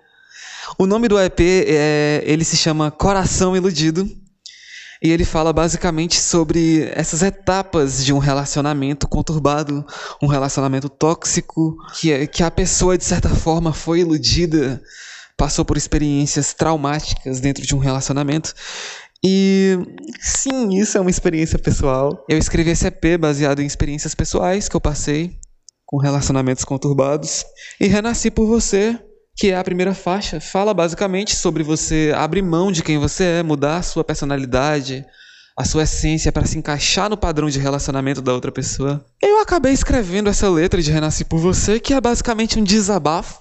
O 0.78 0.86
nome 0.86 1.06
do 1.06 1.20
EP 1.20 1.38
é, 1.38 2.22
ele 2.24 2.46
se 2.46 2.56
chama 2.56 2.90
Coração 2.90 3.54
Iludido 3.54 4.10
e 5.02 5.10
ele 5.10 5.26
fala 5.26 5.52
basicamente 5.52 6.18
sobre 6.18 6.90
essas 6.94 7.22
etapas 7.22 8.02
de 8.02 8.10
um 8.10 8.18
relacionamento 8.18 9.06
conturbado, 9.06 9.84
um 10.22 10.26
relacionamento 10.26 10.88
tóxico, 10.88 11.76
que, 11.94 12.10
é, 12.10 12.26
que 12.26 12.42
a 12.42 12.50
pessoa 12.50 12.96
de 12.96 13.04
certa 13.04 13.28
forma 13.28 13.70
foi 13.70 14.00
iludida, 14.00 14.82
passou 15.36 15.62
por 15.62 15.76
experiências 15.76 16.54
traumáticas 16.54 17.38
dentro 17.38 17.66
de 17.66 17.74
um 17.74 17.78
relacionamento 17.78 18.54
e 19.24 19.78
sim, 20.20 20.78
isso 20.78 20.98
é 20.98 21.00
uma 21.00 21.10
experiência 21.10 21.58
pessoal. 21.58 22.24
Eu 22.28 22.38
escrevi 22.38 22.70
esse 22.70 22.86
EP 22.86 23.18
baseado 23.18 23.60
em 23.60 23.66
experiências 23.66 24.14
pessoais 24.14 24.68
que 24.68 24.76
eu 24.76 24.80
passei 24.80 25.38
com 25.84 25.98
relacionamentos 25.98 26.64
conturbados. 26.64 27.44
E 27.80 27.86
Renasci 27.86 28.30
por 28.30 28.46
Você, 28.46 28.98
que 29.36 29.50
é 29.50 29.56
a 29.56 29.64
primeira 29.64 29.94
faixa, 29.94 30.40
fala 30.40 30.74
basicamente 30.74 31.34
sobre 31.36 31.62
você 31.62 32.12
abrir 32.14 32.42
mão 32.42 32.72
de 32.72 32.82
quem 32.82 32.98
você 32.98 33.24
é, 33.24 33.42
mudar 33.42 33.78
a 33.78 33.82
sua 33.82 34.02
personalidade, 34.02 35.04
a 35.56 35.64
sua 35.64 35.84
essência 35.84 36.32
para 36.32 36.44
se 36.44 36.58
encaixar 36.58 37.08
no 37.08 37.16
padrão 37.16 37.48
de 37.48 37.58
relacionamento 37.58 38.20
da 38.20 38.34
outra 38.34 38.52
pessoa. 38.52 39.04
Eu 39.22 39.40
acabei 39.40 39.72
escrevendo 39.72 40.28
essa 40.28 40.50
letra 40.50 40.82
de 40.82 40.90
Renasci 40.90 41.24
por 41.24 41.38
Você, 41.38 41.80
que 41.80 41.94
é 41.94 42.00
basicamente 42.00 42.58
um 42.58 42.64
desabafo. 42.64 43.40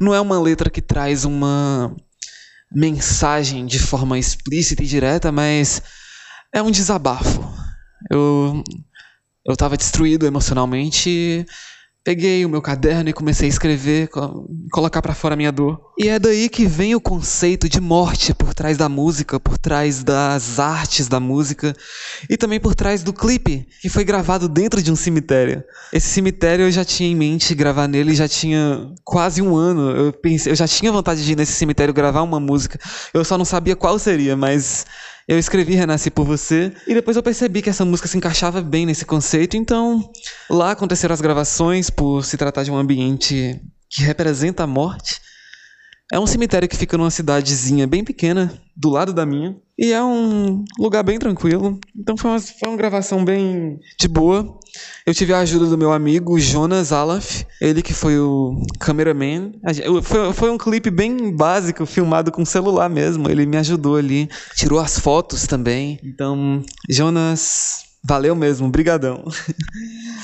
Não 0.00 0.14
é 0.14 0.20
uma 0.20 0.38
letra 0.40 0.68
que 0.68 0.82
traz 0.82 1.24
uma 1.24 1.94
mensagem 2.72 3.66
de 3.66 3.78
forma 3.78 4.18
explícita 4.18 4.82
e 4.82 4.86
direta, 4.86 5.30
mas 5.30 5.82
é 6.52 6.62
um 6.62 6.70
desabafo. 6.70 7.42
Eu 8.10 8.62
eu 9.46 9.52
estava 9.52 9.76
destruído 9.76 10.26
emocionalmente 10.26 11.46
Peguei 12.06 12.44
o 12.44 12.48
meu 12.48 12.62
caderno 12.62 13.10
e 13.10 13.12
comecei 13.12 13.48
a 13.48 13.50
escrever, 13.50 14.08
colocar 14.70 15.02
para 15.02 15.12
fora 15.12 15.34
a 15.34 15.36
minha 15.36 15.50
dor. 15.50 15.90
E 15.98 16.08
é 16.08 16.20
daí 16.20 16.48
que 16.48 16.64
vem 16.64 16.94
o 16.94 17.00
conceito 17.00 17.68
de 17.68 17.80
morte 17.80 18.32
por 18.32 18.54
trás 18.54 18.76
da 18.76 18.88
música, 18.88 19.40
por 19.40 19.58
trás 19.58 20.04
das 20.04 20.60
artes 20.60 21.08
da 21.08 21.18
música 21.18 21.74
e 22.30 22.36
também 22.36 22.60
por 22.60 22.76
trás 22.76 23.02
do 23.02 23.12
clipe, 23.12 23.66
que 23.82 23.88
foi 23.88 24.04
gravado 24.04 24.48
dentro 24.48 24.80
de 24.80 24.92
um 24.92 24.94
cemitério. 24.94 25.64
Esse 25.92 26.06
cemitério 26.06 26.66
eu 26.66 26.70
já 26.70 26.84
tinha 26.84 27.10
em 27.10 27.16
mente 27.16 27.52
gravar 27.56 27.88
nele 27.88 28.14
já 28.14 28.28
tinha 28.28 28.88
quase 29.02 29.42
um 29.42 29.56
ano. 29.56 29.90
Eu 29.90 30.12
pensei, 30.12 30.52
eu 30.52 30.56
já 30.56 30.68
tinha 30.68 30.92
vontade 30.92 31.24
de 31.24 31.32
ir 31.32 31.36
nesse 31.36 31.54
cemitério 31.54 31.92
gravar 31.92 32.22
uma 32.22 32.38
música. 32.38 32.78
Eu 33.12 33.24
só 33.24 33.36
não 33.36 33.44
sabia 33.44 33.74
qual 33.74 33.98
seria, 33.98 34.36
mas 34.36 34.86
eu 35.28 35.38
escrevi 35.38 35.74
Renasci 35.74 36.10
por 36.10 36.24
Você 36.24 36.72
e 36.86 36.94
depois 36.94 37.16
eu 37.16 37.22
percebi 37.22 37.60
que 37.60 37.70
essa 37.70 37.84
música 37.84 38.08
se 38.08 38.16
encaixava 38.16 38.62
bem 38.62 38.86
nesse 38.86 39.04
conceito, 39.04 39.56
então 39.56 40.10
lá 40.48 40.70
aconteceram 40.70 41.12
as 41.12 41.20
gravações 41.20 41.90
por 41.90 42.24
se 42.24 42.36
tratar 42.36 42.62
de 42.62 42.70
um 42.70 42.76
ambiente 42.76 43.60
que 43.88 44.02
representa 44.02 44.62
a 44.62 44.66
morte. 44.66 45.20
É 46.12 46.20
um 46.20 46.26
cemitério 46.26 46.68
que 46.68 46.76
fica 46.76 46.96
numa 46.96 47.10
cidadezinha 47.10 47.86
bem 47.86 48.04
pequena, 48.04 48.52
do 48.76 48.90
lado 48.90 49.12
da 49.12 49.26
minha. 49.26 49.56
E 49.76 49.92
é 49.92 50.02
um 50.02 50.64
lugar 50.78 51.02
bem 51.02 51.18
tranquilo. 51.18 51.80
Então 51.94 52.16
foi 52.16 52.30
uma, 52.30 52.40
foi 52.40 52.68
uma 52.68 52.76
gravação 52.76 53.24
bem 53.24 53.80
de 53.98 54.06
boa. 54.06 54.58
Eu 55.04 55.12
tive 55.12 55.32
a 55.32 55.40
ajuda 55.40 55.66
do 55.66 55.76
meu 55.76 55.92
amigo 55.92 56.38
Jonas 56.38 56.92
Alaf, 56.92 57.44
ele 57.60 57.82
que 57.82 57.92
foi 57.92 58.18
o 58.18 58.62
cameraman. 58.78 59.52
Foi, 60.02 60.32
foi 60.32 60.50
um 60.50 60.58
clipe 60.58 60.90
bem 60.90 61.34
básico, 61.34 61.84
filmado 61.84 62.30
com 62.30 62.44
celular 62.44 62.88
mesmo. 62.88 63.28
Ele 63.28 63.44
me 63.44 63.56
ajudou 63.56 63.96
ali, 63.96 64.28
tirou 64.54 64.78
as 64.78 64.98
fotos 64.98 65.46
também. 65.46 65.98
Então, 66.04 66.62
Jonas, 66.88 67.85
Valeu 68.08 68.36
mesmo, 68.36 68.68
brigadão. 68.68 69.24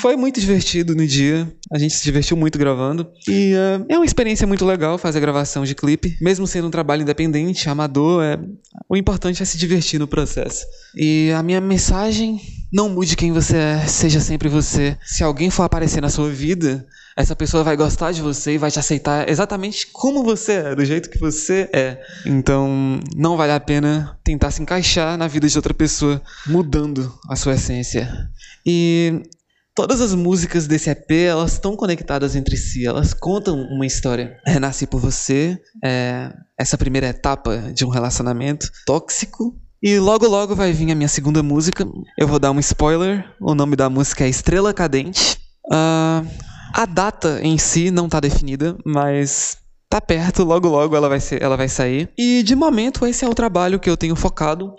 Foi 0.00 0.16
muito 0.16 0.40
divertido 0.40 0.94
no 0.94 1.06
dia, 1.06 1.52
a 1.72 1.78
gente 1.78 1.94
se 1.94 2.04
divertiu 2.04 2.36
muito 2.36 2.58
gravando. 2.58 3.08
E 3.26 3.54
uh, 3.54 3.84
é 3.88 3.96
uma 3.96 4.04
experiência 4.04 4.46
muito 4.46 4.64
legal 4.64 4.98
fazer 4.98 5.20
gravação 5.20 5.64
de 5.64 5.74
clipe, 5.74 6.16
mesmo 6.20 6.46
sendo 6.46 6.68
um 6.68 6.70
trabalho 6.70 7.02
independente, 7.02 7.68
amador, 7.68 8.22
é... 8.22 8.38
o 8.88 8.96
importante 8.96 9.42
é 9.42 9.46
se 9.46 9.58
divertir 9.58 9.98
no 9.98 10.06
processo. 10.06 10.64
E 10.96 11.32
a 11.36 11.42
minha 11.42 11.60
mensagem, 11.60 12.40
não 12.72 12.88
mude 12.88 13.16
quem 13.16 13.32
você 13.32 13.56
é, 13.56 13.86
seja 13.86 14.20
sempre 14.20 14.48
você. 14.48 14.96
Se 15.04 15.24
alguém 15.24 15.50
for 15.50 15.64
aparecer 15.64 16.00
na 16.00 16.08
sua 16.08 16.30
vida, 16.30 16.86
essa 17.16 17.37
pessoa 17.37 17.62
vai 17.62 17.76
gostar 17.76 18.12
de 18.12 18.23
você 18.23 18.54
e 18.54 18.59
vai 18.59 18.71
te 18.71 18.78
aceitar 18.78 19.28
exatamente 19.28 19.87
como 19.92 20.23
você 20.23 20.52
é, 20.52 20.75
do 20.75 20.85
jeito 20.85 21.11
que 21.11 21.19
você 21.19 21.69
é. 21.73 22.00
Então, 22.25 23.00
não 23.14 23.37
vale 23.37 23.52
a 23.52 23.61
pena 23.61 24.19
tentar 24.25 24.50
se 24.50 24.62
encaixar 24.62 25.16
na 25.19 25.28
vida 25.28 25.49
de 25.49 25.57
outra 25.59 25.75
pessoa, 25.75 26.23
mudando 26.47 27.12
a 27.28 27.37
sua 27.37 27.54
essência. 27.54 28.09
E 28.64 29.23
todas 29.75 30.00
as 30.00 30.14
músicas 30.14 30.66
desse 30.66 30.90
EP, 30.90 31.11
elas 31.11 31.52
estão 31.52 31.76
conectadas 31.76 32.35
entre 32.35 32.57
si, 32.57 32.87
elas 32.87 33.12
contam 33.12 33.61
uma 33.61 33.87
história. 33.87 34.38
Renasci 34.47 34.87
por 34.87 35.00
você, 35.00 35.59
é 35.85 36.33
essa 36.59 36.78
primeira 36.78 37.09
etapa 37.09 37.59
de 37.75 37.85
um 37.85 37.88
relacionamento 37.88 38.71
tóxico. 38.87 39.57
E 39.83 39.99
logo 39.99 40.28
logo 40.28 40.54
vai 40.54 40.73
vir 40.73 40.92
a 40.92 40.95
minha 40.95 41.09
segunda 41.09 41.42
música. 41.42 41.85
Eu 42.16 42.28
vou 42.28 42.38
dar 42.38 42.52
um 42.52 42.61
spoiler. 42.61 43.25
O 43.40 43.52
nome 43.52 43.75
da 43.75 43.90
música 43.90 44.25
é 44.25 44.28
Estrela 44.28 44.73
Cadente. 44.73 45.37
Uh, 45.66 46.25
a 46.82 46.86
data 46.86 47.40
em 47.42 47.56
si 47.56 47.90
não 47.90 48.06
está 48.06 48.18
definida, 48.18 48.76
mas 48.84 49.56
tá 49.88 50.00
perto, 50.00 50.42
logo 50.42 50.68
logo 50.68 50.96
ela 50.96 51.08
vai, 51.08 51.20
ser, 51.20 51.40
ela 51.40 51.56
vai 51.56 51.68
sair. 51.68 52.10
E 52.18 52.42
de 52.42 52.56
momento 52.56 53.06
esse 53.06 53.24
é 53.24 53.28
o 53.28 53.34
trabalho 53.34 53.78
que 53.78 53.88
eu 53.88 53.96
tenho 53.96 54.16
focado. 54.16 54.74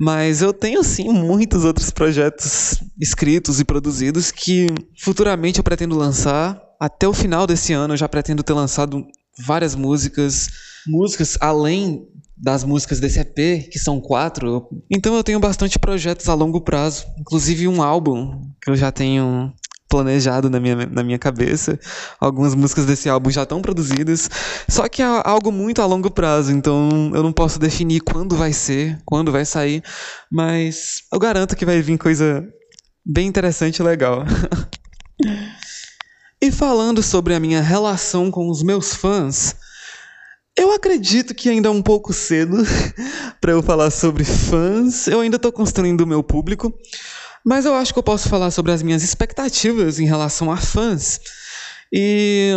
Mas 0.00 0.42
eu 0.42 0.52
tenho 0.52 0.84
sim 0.84 1.08
muitos 1.08 1.64
outros 1.64 1.90
projetos 1.90 2.76
escritos 3.00 3.58
e 3.58 3.64
produzidos 3.64 4.30
que 4.30 4.68
futuramente 4.96 5.58
eu 5.58 5.64
pretendo 5.64 5.96
lançar. 5.96 6.56
Até 6.78 7.08
o 7.08 7.12
final 7.12 7.48
desse 7.48 7.72
ano 7.72 7.94
eu 7.94 7.98
já 7.98 8.08
pretendo 8.08 8.44
ter 8.44 8.52
lançado 8.52 9.04
várias 9.44 9.74
músicas, 9.74 10.48
músicas 10.86 11.36
além 11.40 12.06
das 12.36 12.62
músicas 12.62 13.00
desse 13.00 13.18
EP, 13.18 13.68
que 13.68 13.78
são 13.80 14.00
quatro. 14.00 14.68
Então 14.88 15.16
eu 15.16 15.24
tenho 15.24 15.40
bastante 15.40 15.76
projetos 15.80 16.28
a 16.28 16.34
longo 16.34 16.60
prazo, 16.60 17.04
inclusive 17.18 17.66
um 17.66 17.82
álbum 17.82 18.40
que 18.62 18.70
eu 18.70 18.76
já 18.76 18.92
tenho 18.92 19.52
planejado 19.88 20.50
na 20.50 20.60
minha, 20.60 20.86
na 20.86 21.02
minha 21.02 21.18
cabeça. 21.18 21.78
Algumas 22.20 22.54
músicas 22.54 22.84
desse 22.86 23.08
álbum 23.08 23.30
já 23.30 23.42
estão 23.42 23.62
produzidas, 23.62 24.28
só 24.68 24.88
que 24.88 25.02
é 25.02 25.06
algo 25.24 25.50
muito 25.50 25.80
a 25.80 25.86
longo 25.86 26.10
prazo, 26.10 26.52
então 26.52 27.10
eu 27.14 27.22
não 27.22 27.32
posso 27.32 27.58
definir 27.58 28.00
quando 28.00 28.36
vai 28.36 28.52
ser, 28.52 28.98
quando 29.04 29.32
vai 29.32 29.44
sair, 29.44 29.82
mas 30.30 31.02
eu 31.12 31.18
garanto 31.18 31.56
que 31.56 31.64
vai 31.64 31.80
vir 31.80 31.98
coisa 31.98 32.46
bem 33.04 33.26
interessante 33.26 33.78
e 33.78 33.82
legal. 33.82 34.24
e 36.40 36.52
falando 36.52 37.02
sobre 37.02 37.34
a 37.34 37.40
minha 37.40 37.62
relação 37.62 38.30
com 38.30 38.48
os 38.50 38.62
meus 38.62 38.94
fãs, 38.94 39.56
eu 40.58 40.72
acredito 40.72 41.34
que 41.34 41.48
ainda 41.48 41.68
é 41.68 41.70
um 41.70 41.80
pouco 41.80 42.12
cedo 42.12 42.56
para 43.40 43.52
eu 43.52 43.62
falar 43.62 43.90
sobre 43.90 44.24
fãs. 44.24 45.06
Eu 45.06 45.20
ainda 45.20 45.36
estou 45.36 45.52
construindo 45.52 46.00
o 46.00 46.06
meu 46.06 46.20
público. 46.20 46.74
Mas 47.44 47.64
eu 47.64 47.74
acho 47.74 47.92
que 47.92 47.98
eu 47.98 48.02
posso 48.02 48.28
falar 48.28 48.50
sobre 48.50 48.72
as 48.72 48.82
minhas 48.82 49.02
expectativas 49.02 49.98
em 49.98 50.06
relação 50.06 50.50
a 50.50 50.56
fãs. 50.56 51.20
E, 51.92 52.52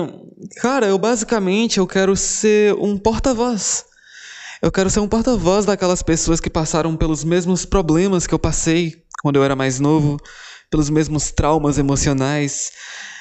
cara, 0.57 0.87
eu 0.87 0.97
basicamente 0.97 1.77
eu 1.77 1.87
quero 1.87 2.15
ser 2.15 2.73
um 2.75 2.97
porta-voz. 2.97 3.85
Eu 4.61 4.71
quero 4.71 4.89
ser 4.89 4.99
um 4.99 5.07
porta-voz 5.07 5.65
daquelas 5.65 6.03
pessoas 6.03 6.39
que 6.39 6.49
passaram 6.49 6.95
pelos 6.95 7.23
mesmos 7.23 7.65
problemas 7.65 8.27
que 8.27 8.33
eu 8.33 8.39
passei 8.39 9.01
quando 9.21 9.37
eu 9.37 9.43
era 9.43 9.55
mais 9.55 9.79
novo, 9.79 10.17
pelos 10.69 10.89
mesmos 10.89 11.31
traumas 11.31 11.77
emocionais. 11.77 12.71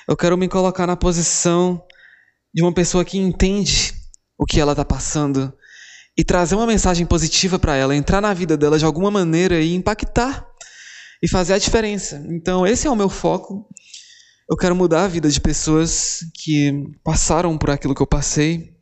Eu 0.09 0.17
quero 0.17 0.37
me 0.37 0.49
colocar 0.49 0.87
na 0.87 0.97
posição 0.97 1.83
de 2.53 2.63
uma 2.63 2.73
pessoa 2.73 3.05
que 3.05 3.17
entende 3.17 3.95
o 4.37 4.45
que 4.45 4.61
ela 4.61 4.73
está 4.73 4.85
passando 4.85 5.53
e 6.17 6.25
trazer 6.25 6.57
uma 6.57 6.67
mensagem 6.67 7.07
positiva 7.07 7.59
para 7.59 7.77
ela, 7.77 7.95
entrar 7.95 8.21
na 8.21 8.35
vida 8.35 8.57
dela 8.57 8.79
de 8.79 8.85
alguma 8.85 9.11
maneira 9.11 9.61
e 9.61 9.75
impactar 9.75 10.50
e 11.23 11.29
fazer 11.29 11.55
a 11.55 11.59
diferença. 11.59 12.25
Então, 12.29 12.67
esse 12.67 12.87
é 12.87 12.91
o 12.91 12.97
meu 12.97 13.09
foco. 13.09 13.67
Eu 14.49 14.57
quero 14.57 14.75
mudar 14.75 15.05
a 15.05 15.09
vida 15.09 15.29
de 15.29 15.41
pessoas 15.41 16.21
que 16.35 16.85
passaram 17.05 17.57
por 17.57 17.71
aquilo 17.71 17.95
que 17.95 18.03
eu 18.03 18.07
passei, 18.07 18.75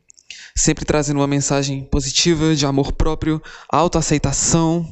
sempre 0.55 0.83
trazendo 0.85 1.17
uma 1.17 1.27
mensagem 1.27 1.83
positiva 1.83 2.55
de 2.55 2.65
amor 2.65 2.93
próprio, 2.93 3.41
autoaceitação. 3.69 4.87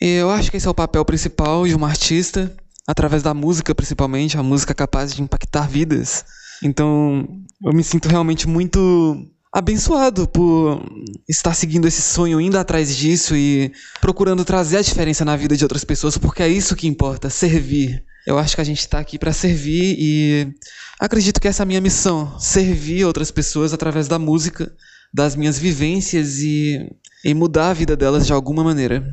E 0.00 0.06
eu 0.16 0.30
acho 0.30 0.50
que 0.50 0.56
esse 0.56 0.66
é 0.66 0.70
o 0.70 0.74
papel 0.74 1.04
principal 1.04 1.66
de 1.66 1.74
um 1.74 1.84
artista, 1.84 2.54
através 2.86 3.22
da 3.22 3.32
música 3.32 3.74
principalmente, 3.74 4.36
a 4.36 4.42
música 4.42 4.74
capaz 4.74 5.14
de 5.14 5.22
impactar 5.22 5.68
vidas. 5.68 6.24
Então, 6.62 7.26
eu 7.64 7.72
me 7.72 7.82
sinto 7.82 8.08
realmente 8.08 8.46
muito 8.46 9.26
abençoado 9.52 10.28
por 10.28 10.80
estar 11.28 11.54
seguindo 11.54 11.88
esse 11.88 12.00
sonho, 12.00 12.40
indo 12.40 12.56
atrás 12.56 12.96
disso 12.96 13.34
e 13.36 13.72
procurando 14.00 14.44
trazer 14.44 14.78
a 14.78 14.82
diferença 14.82 15.24
na 15.24 15.36
vida 15.36 15.56
de 15.56 15.64
outras 15.64 15.84
pessoas, 15.84 16.16
porque 16.16 16.42
é 16.42 16.48
isso 16.48 16.76
que 16.76 16.86
importa, 16.86 17.28
servir. 17.28 18.04
Eu 18.26 18.38
acho 18.38 18.54
que 18.54 18.60
a 18.60 18.64
gente 18.64 18.78
está 18.78 19.00
aqui 19.00 19.18
para 19.18 19.32
servir 19.32 19.96
e 19.98 20.54
acredito 21.00 21.40
que 21.40 21.48
essa 21.48 21.62
é 21.62 21.64
a 21.64 21.66
minha 21.66 21.80
missão, 21.80 22.38
servir 22.38 23.04
outras 23.04 23.30
pessoas 23.30 23.72
através 23.72 24.06
da 24.06 24.18
música, 24.18 24.72
das 25.12 25.34
minhas 25.34 25.58
vivências 25.58 26.38
e, 26.38 26.88
e 27.24 27.34
mudar 27.34 27.70
a 27.70 27.74
vida 27.74 27.96
delas 27.96 28.26
de 28.26 28.32
alguma 28.32 28.62
maneira, 28.62 29.04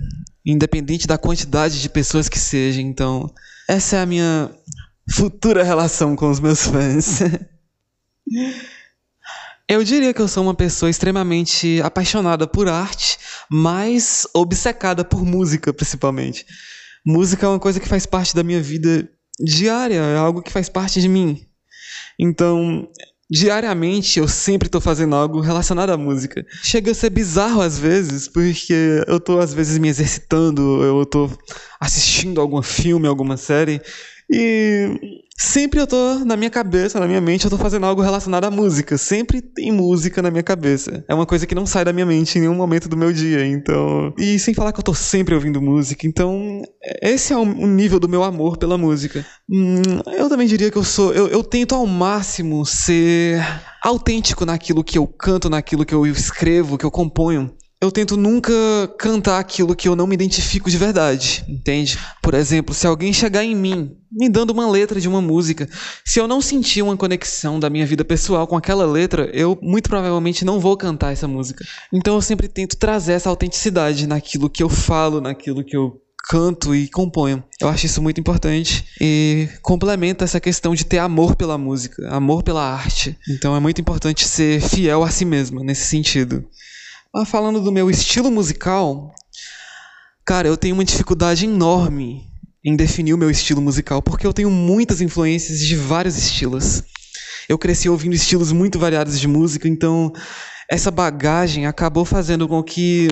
independente 0.45 1.07
da 1.07 1.17
quantidade 1.17 1.81
de 1.81 1.89
pessoas 1.89 2.29
que 2.29 2.37
seja. 2.37 2.79
Então, 2.79 3.33
essa 3.67 3.95
é 3.95 4.01
a 4.01 4.05
minha 4.05 4.51
futura 5.09 5.63
relação 5.63 6.15
com 6.15 6.29
os 6.29 6.39
meus 6.39 6.67
fãs. 6.67 7.21
Eu 9.69 9.83
diria 9.83 10.13
que 10.13 10.21
eu 10.21 10.29
sou 10.29 10.43
uma 10.43 10.53
pessoa 10.53 10.89
extremamente 10.89 11.81
apaixonada 11.81 12.47
por 12.47 12.69
arte, 12.69 13.19
mas 13.51 14.25
obcecada 14.33 15.03
por 15.03 15.25
música, 15.25 15.73
principalmente. 15.73 16.45
Música 17.05 17.45
é 17.45 17.49
uma 17.49 17.59
coisa 17.59 17.77
que 17.77 17.87
faz 17.87 18.05
parte 18.05 18.33
da 18.33 18.43
minha 18.43 18.61
vida 18.61 19.09
diária, 19.37 19.95
é 19.95 20.17
algo 20.17 20.41
que 20.41 20.53
faz 20.53 20.69
parte 20.69 21.01
de 21.01 21.09
mim. 21.09 21.45
Então, 22.17 22.87
diariamente 23.29 24.19
eu 24.19 24.27
sempre 24.27 24.69
estou 24.69 24.79
fazendo 24.79 25.15
algo 25.15 25.41
relacionado 25.41 25.89
à 25.89 25.97
música. 25.97 26.45
Chega 26.63 26.91
a 26.91 26.95
ser 26.95 27.09
bizarro 27.09 27.61
às 27.61 27.77
vezes, 27.77 28.29
porque 28.29 29.03
eu 29.05 29.17
estou 29.17 29.37
às 29.37 29.53
vezes 29.53 29.77
me 29.79 29.89
exercitando, 29.89 30.81
eu 30.81 31.03
estou 31.03 31.29
assistindo 31.77 32.39
algum 32.39 32.61
filme, 32.61 33.05
alguma 33.05 33.35
série, 33.35 33.81
E 34.29 35.23
sempre 35.37 35.79
eu 35.79 35.87
tô 35.87 36.19
na 36.25 36.35
minha 36.35 36.49
cabeça, 36.49 36.99
na 36.99 37.07
minha 37.07 37.21
mente, 37.21 37.45
eu 37.45 37.49
tô 37.49 37.57
fazendo 37.57 37.85
algo 37.85 38.01
relacionado 38.01 38.45
à 38.45 38.51
música. 38.51 38.97
Sempre 38.97 39.41
tem 39.41 39.71
música 39.71 40.21
na 40.21 40.29
minha 40.29 40.43
cabeça. 40.43 41.05
É 41.07 41.13
uma 41.13 41.25
coisa 41.25 41.47
que 41.47 41.55
não 41.55 41.65
sai 41.65 41.85
da 41.85 41.93
minha 41.93 42.05
mente 42.05 42.37
em 42.37 42.41
nenhum 42.41 42.55
momento 42.55 42.89
do 42.89 42.97
meu 42.97 43.13
dia, 43.13 43.45
então. 43.45 44.13
E 44.17 44.37
sem 44.37 44.53
falar 44.53 44.73
que 44.73 44.79
eu 44.79 44.83
tô 44.83 44.93
sempre 44.93 45.33
ouvindo 45.33 45.61
música, 45.61 46.05
então. 46.05 46.61
Esse 47.01 47.31
é 47.31 47.37
o 47.37 47.45
nível 47.45 47.99
do 47.99 48.09
meu 48.09 48.23
amor 48.23 48.57
pela 48.57 48.77
música. 48.77 49.25
Hum, 49.49 49.81
eu 50.17 50.27
também 50.27 50.47
diria 50.47 50.69
que 50.69 50.77
eu 50.77 50.83
sou. 50.83 51.13
Eu, 51.13 51.27
eu 51.27 51.43
tento 51.43 51.73
ao 51.73 51.85
máximo 51.85 52.65
ser 52.65 53.41
autêntico 53.81 54.45
naquilo 54.45 54.83
que 54.83 54.97
eu 54.97 55.07
canto, 55.07 55.49
naquilo 55.49 55.85
que 55.85 55.95
eu 55.95 56.05
escrevo, 56.05 56.77
que 56.77 56.85
eu 56.85 56.91
componho 56.91 57.55
eu 57.79 57.91
tento 57.91 58.17
nunca 58.17 58.53
cantar 58.97 59.39
aquilo 59.39 59.75
que 59.75 59.87
eu 59.87 59.95
não 59.95 60.07
me 60.07 60.15
identifico 60.15 60.69
de 60.69 60.77
verdade, 60.77 61.45
entende? 61.47 61.97
Por 62.23 62.33
exemplo, 62.33 62.73
se 62.73 62.87
alguém 62.87 63.13
chegar 63.13 63.43
em 63.43 63.55
mim 63.55 63.95
me 64.11 64.27
dando 64.29 64.49
uma 64.49 64.69
letra 64.69 64.99
de 64.99 65.07
uma 65.07 65.21
música, 65.21 65.69
se 66.03 66.19
eu 66.19 66.27
não 66.27 66.41
sentir 66.41 66.81
uma 66.81 66.97
conexão 66.97 67.59
da 67.59 67.69
minha 67.69 67.85
vida 67.85 68.03
pessoal 68.03 68.47
com 68.47 68.57
aquela 68.57 68.85
letra, 68.85 69.29
eu 69.31 69.57
muito 69.61 69.89
provavelmente 69.89 70.43
não 70.43 70.59
vou 70.59 70.75
cantar 70.75 71.13
essa 71.13 71.27
música. 71.27 71.63
Então 71.93 72.15
eu 72.15 72.21
sempre 72.21 72.47
tento 72.47 72.77
trazer 72.77 73.13
essa 73.13 73.29
autenticidade 73.29 74.07
naquilo 74.07 74.49
que 74.49 74.63
eu 74.63 74.69
falo, 74.69 75.21
naquilo 75.21 75.63
que 75.63 75.77
eu 75.77 76.01
canto 76.29 76.75
e 76.75 76.89
componho. 76.89 77.43
Eu 77.61 77.69
acho 77.69 77.85
isso 77.85 78.01
muito 78.01 78.19
importante 78.19 78.85
e 78.99 79.47
complementa 79.61 80.25
essa 80.25 80.39
questão 80.39 80.73
de 80.73 80.83
ter 80.83 80.97
amor 80.97 81.35
pela 81.35 81.57
música, 81.59 82.09
amor 82.09 82.41
pela 82.41 82.63
arte. 82.63 83.15
Então 83.29 83.55
é 83.55 83.59
muito 83.59 83.79
importante 83.79 84.27
ser 84.27 84.61
fiel 84.61 85.03
a 85.03 85.11
si 85.11 85.25
mesmo 85.25 85.63
nesse 85.63 85.85
sentido. 85.85 86.43
Ah, 87.15 87.25
falando 87.25 87.61
do 87.61 87.71
meu 87.71 87.89
estilo 87.89 88.29
musical, 88.29 89.13
cara, 90.25 90.47
eu 90.47 90.57
tenho 90.57 90.75
uma 90.75 90.83
dificuldade 90.83 91.45
enorme 91.45 92.27
em 92.63 92.75
definir 92.75 93.13
o 93.13 93.17
meu 93.17 93.31
estilo 93.31 93.61
musical, 93.61 94.01
porque 94.01 94.27
eu 94.27 94.33
tenho 94.33 94.51
muitas 94.51 94.99
influências 94.99 95.59
de 95.59 95.75
vários 95.75 96.17
estilos. 96.17 96.83
Eu 97.47 97.57
cresci 97.57 97.87
ouvindo 97.87 98.13
estilos 98.13 98.51
muito 98.51 98.77
variados 98.77 99.19
de 99.19 99.27
música, 99.27 99.67
então 99.69 100.11
essa 100.69 100.91
bagagem 100.91 101.65
acabou 101.65 102.03
fazendo 102.03 102.45
com 102.45 102.61
que 102.61 103.07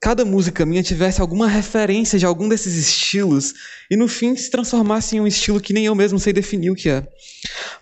cada 0.00 0.24
música 0.24 0.64
minha 0.64 0.82
tivesse 0.82 1.20
alguma 1.20 1.48
referência 1.48 2.16
de 2.16 2.24
algum 2.24 2.48
desses 2.48 2.74
estilos 2.74 3.54
e 3.90 3.96
no 3.96 4.06
fim 4.06 4.36
se 4.36 4.50
transformasse 4.50 5.16
em 5.16 5.20
um 5.20 5.26
estilo 5.26 5.60
que 5.60 5.72
nem 5.72 5.86
eu 5.86 5.94
mesmo 5.96 6.18
sei 6.20 6.32
definir 6.32 6.70
o 6.70 6.76
que 6.76 6.90
é. 6.90 7.04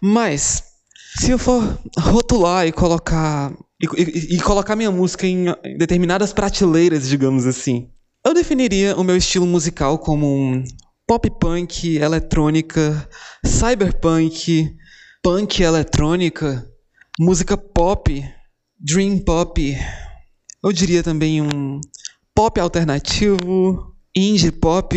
Mas 0.01 0.63
se 1.19 1.31
eu 1.31 1.39
for 1.39 1.79
rotular 1.99 2.67
e 2.67 2.73
colocar 2.73 3.53
e, 3.83 4.03
e, 4.03 4.37
e 4.37 4.41
colocar 4.41 4.77
minha 4.77 4.91
música 4.91 5.27
em 5.27 5.47
determinadas 5.77 6.33
prateleiras, 6.33 7.09
digamos 7.09 7.47
assim. 7.47 7.91
Eu 8.25 8.33
definiria 8.33 8.97
o 8.97 9.03
meu 9.03 9.17
estilo 9.17 9.47
musical 9.47 9.99
como 9.99 10.27
um 10.27 10.63
pop 11.07 11.29
punk, 11.41 11.97
eletrônica, 11.97 13.09
cyberpunk, 13.45 14.73
punk 15.21 15.61
eletrônica, 15.61 16.65
música 17.19 17.57
pop, 17.57 18.25
dream 18.79 19.19
pop. 19.19 19.77
Eu 20.65 20.73
diria 20.73 21.03
também 21.03 21.43
um 21.43 21.81
pop 22.33 22.61
alternativo, 22.61 23.97
indie 24.15 24.53
pop. 24.53 24.97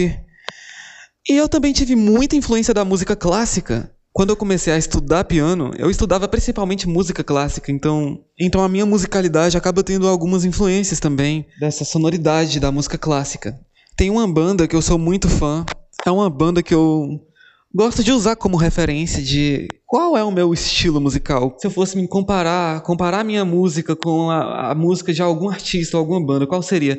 E 1.28 1.36
eu 1.36 1.50
também 1.50 1.74
tive 1.74 1.96
muita 1.96 2.36
influência 2.36 2.74
da 2.74 2.86
música 2.86 3.16
clássica. 3.16 3.92
Quando 4.16 4.30
eu 4.30 4.38
comecei 4.38 4.72
a 4.72 4.78
estudar 4.78 5.26
piano, 5.26 5.72
eu 5.78 5.90
estudava 5.90 6.26
principalmente 6.26 6.88
música 6.88 7.22
clássica, 7.22 7.70
então, 7.70 8.24
então 8.40 8.64
a 8.64 8.70
minha 8.70 8.86
musicalidade 8.86 9.58
acaba 9.58 9.84
tendo 9.84 10.08
algumas 10.08 10.46
influências 10.46 11.02
também 11.02 11.46
dessa 11.60 11.84
sonoridade 11.84 12.58
da 12.58 12.72
música 12.72 12.98
clássica. 12.98 13.60
Tem 13.98 14.10
uma 14.10 14.26
banda 14.26 14.70
que 14.70 14.76
eu 14.76 14.82
sou 14.82 14.98
muito 14.98 15.28
fã, 15.28 15.66
é 16.06 16.10
uma 16.10 16.30
banda 16.30 16.64
que 16.64 16.74
eu 16.74 17.20
gosto 17.76 18.02
de 18.06 18.14
usar 18.14 18.38
como 18.38 18.56
referência 18.56 19.22
de 19.22 19.68
qual 19.86 20.16
é 20.16 20.24
o 20.24 20.32
meu 20.32 20.54
estilo 20.54 21.02
musical. 21.02 21.54
Se 21.60 21.68
eu 21.68 21.72
fosse 21.72 21.98
me 21.98 22.08
comparar, 22.08 22.80
comparar 22.84 23.22
minha 23.26 23.44
música 23.44 23.98
com 23.98 24.30
a, 24.30 24.72
a 24.72 24.76
música 24.76 25.14
de 25.14 25.22
algum 25.22 25.50
artista 25.50 25.98
ou 25.98 26.00
alguma 26.00 26.26
banda, 26.26 26.48
qual 26.48 26.62
seria? 26.62 26.98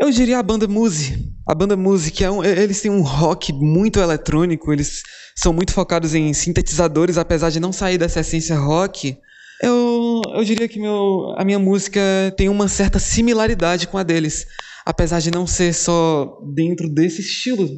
Eu 0.00 0.10
diria 0.10 0.38
a 0.38 0.42
banda 0.42 0.66
Muse. 0.66 1.32
A 1.46 1.54
banda 1.54 1.76
Muse, 1.76 2.10
que 2.10 2.24
é 2.24 2.30
um, 2.30 2.42
eles 2.42 2.80
têm 2.80 2.90
um 2.90 3.02
rock 3.02 3.52
muito 3.52 4.00
eletrônico, 4.00 4.72
eles 4.72 5.02
são 5.36 5.52
muito 5.52 5.72
focados 5.72 6.14
em 6.14 6.32
sintetizadores, 6.32 7.16
apesar 7.16 7.50
de 7.50 7.60
não 7.60 7.72
sair 7.72 7.98
dessa 7.98 8.20
essência 8.20 8.58
rock. 8.58 9.16
Eu, 9.62 10.22
eu 10.34 10.44
diria 10.44 10.66
que 10.66 10.80
meu, 10.80 11.34
a 11.36 11.44
minha 11.44 11.58
música 11.58 12.00
tem 12.36 12.48
uma 12.48 12.66
certa 12.66 12.98
similaridade 12.98 13.86
com 13.86 13.96
a 13.96 14.02
deles, 14.02 14.46
apesar 14.84 15.20
de 15.20 15.30
não 15.30 15.46
ser 15.46 15.72
só 15.72 16.40
dentro 16.54 16.88
desse 16.88 17.20
estilo 17.20 17.68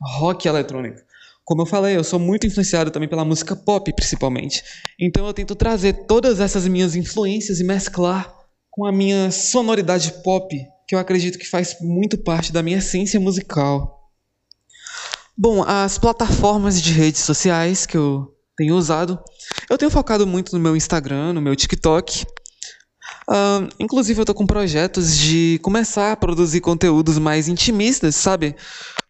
rock 0.00 0.46
eletrônico. 0.46 1.00
Como 1.44 1.62
eu 1.62 1.66
falei, 1.66 1.96
eu 1.96 2.04
sou 2.04 2.18
muito 2.18 2.46
influenciado 2.46 2.90
também 2.90 3.08
pela 3.08 3.24
música 3.24 3.56
pop, 3.56 3.92
principalmente. 3.92 4.62
Então 5.00 5.26
eu 5.26 5.32
tento 5.32 5.54
trazer 5.54 6.04
todas 6.06 6.38
essas 6.38 6.66
minhas 6.68 6.94
influências 6.94 7.60
e 7.60 7.64
mesclar 7.64 8.32
com 8.70 8.84
a 8.84 8.92
minha 8.92 9.30
sonoridade 9.30 10.12
pop 10.22 10.56
que 10.86 10.94
eu 10.94 10.98
acredito 10.98 11.38
que 11.38 11.48
faz 11.48 11.76
muito 11.80 12.16
parte 12.16 12.52
da 12.52 12.62
minha 12.62 12.78
essência 12.78 13.18
musical. 13.18 14.10
Bom, 15.36 15.62
as 15.62 15.98
plataformas 15.98 16.80
de 16.80 16.92
redes 16.92 17.20
sociais 17.20 17.84
que 17.84 17.96
eu 17.96 18.32
tenho 18.56 18.74
usado, 18.74 19.18
eu 19.68 19.76
tenho 19.76 19.90
focado 19.90 20.26
muito 20.26 20.54
no 20.54 20.62
meu 20.62 20.76
Instagram, 20.76 21.34
no 21.34 21.42
meu 21.42 21.54
TikTok. 21.54 22.24
Uh, 23.28 23.68
inclusive, 23.78 24.18
eu 24.18 24.22
estou 24.22 24.34
com 24.34 24.46
projetos 24.46 25.16
de 25.16 25.58
começar 25.62 26.12
a 26.12 26.16
produzir 26.16 26.60
conteúdos 26.60 27.18
mais 27.18 27.48
intimistas, 27.48 28.14
sabe? 28.14 28.54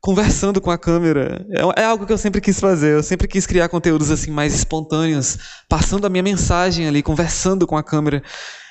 Conversando 0.00 0.60
com 0.60 0.70
a 0.70 0.78
câmera. 0.78 1.46
É, 1.50 1.82
é 1.82 1.84
algo 1.84 2.06
que 2.06 2.12
eu 2.12 2.18
sempre 2.18 2.40
quis 2.40 2.58
fazer. 2.58 2.94
Eu 2.94 3.02
sempre 3.02 3.28
quis 3.28 3.46
criar 3.46 3.68
conteúdos 3.68 4.10
assim 4.10 4.30
mais 4.30 4.54
espontâneos, 4.54 5.38
passando 5.68 6.06
a 6.06 6.10
minha 6.10 6.22
mensagem 6.22 6.88
ali, 6.88 7.02
conversando 7.02 7.66
com 7.66 7.76
a 7.76 7.84
câmera 7.84 8.22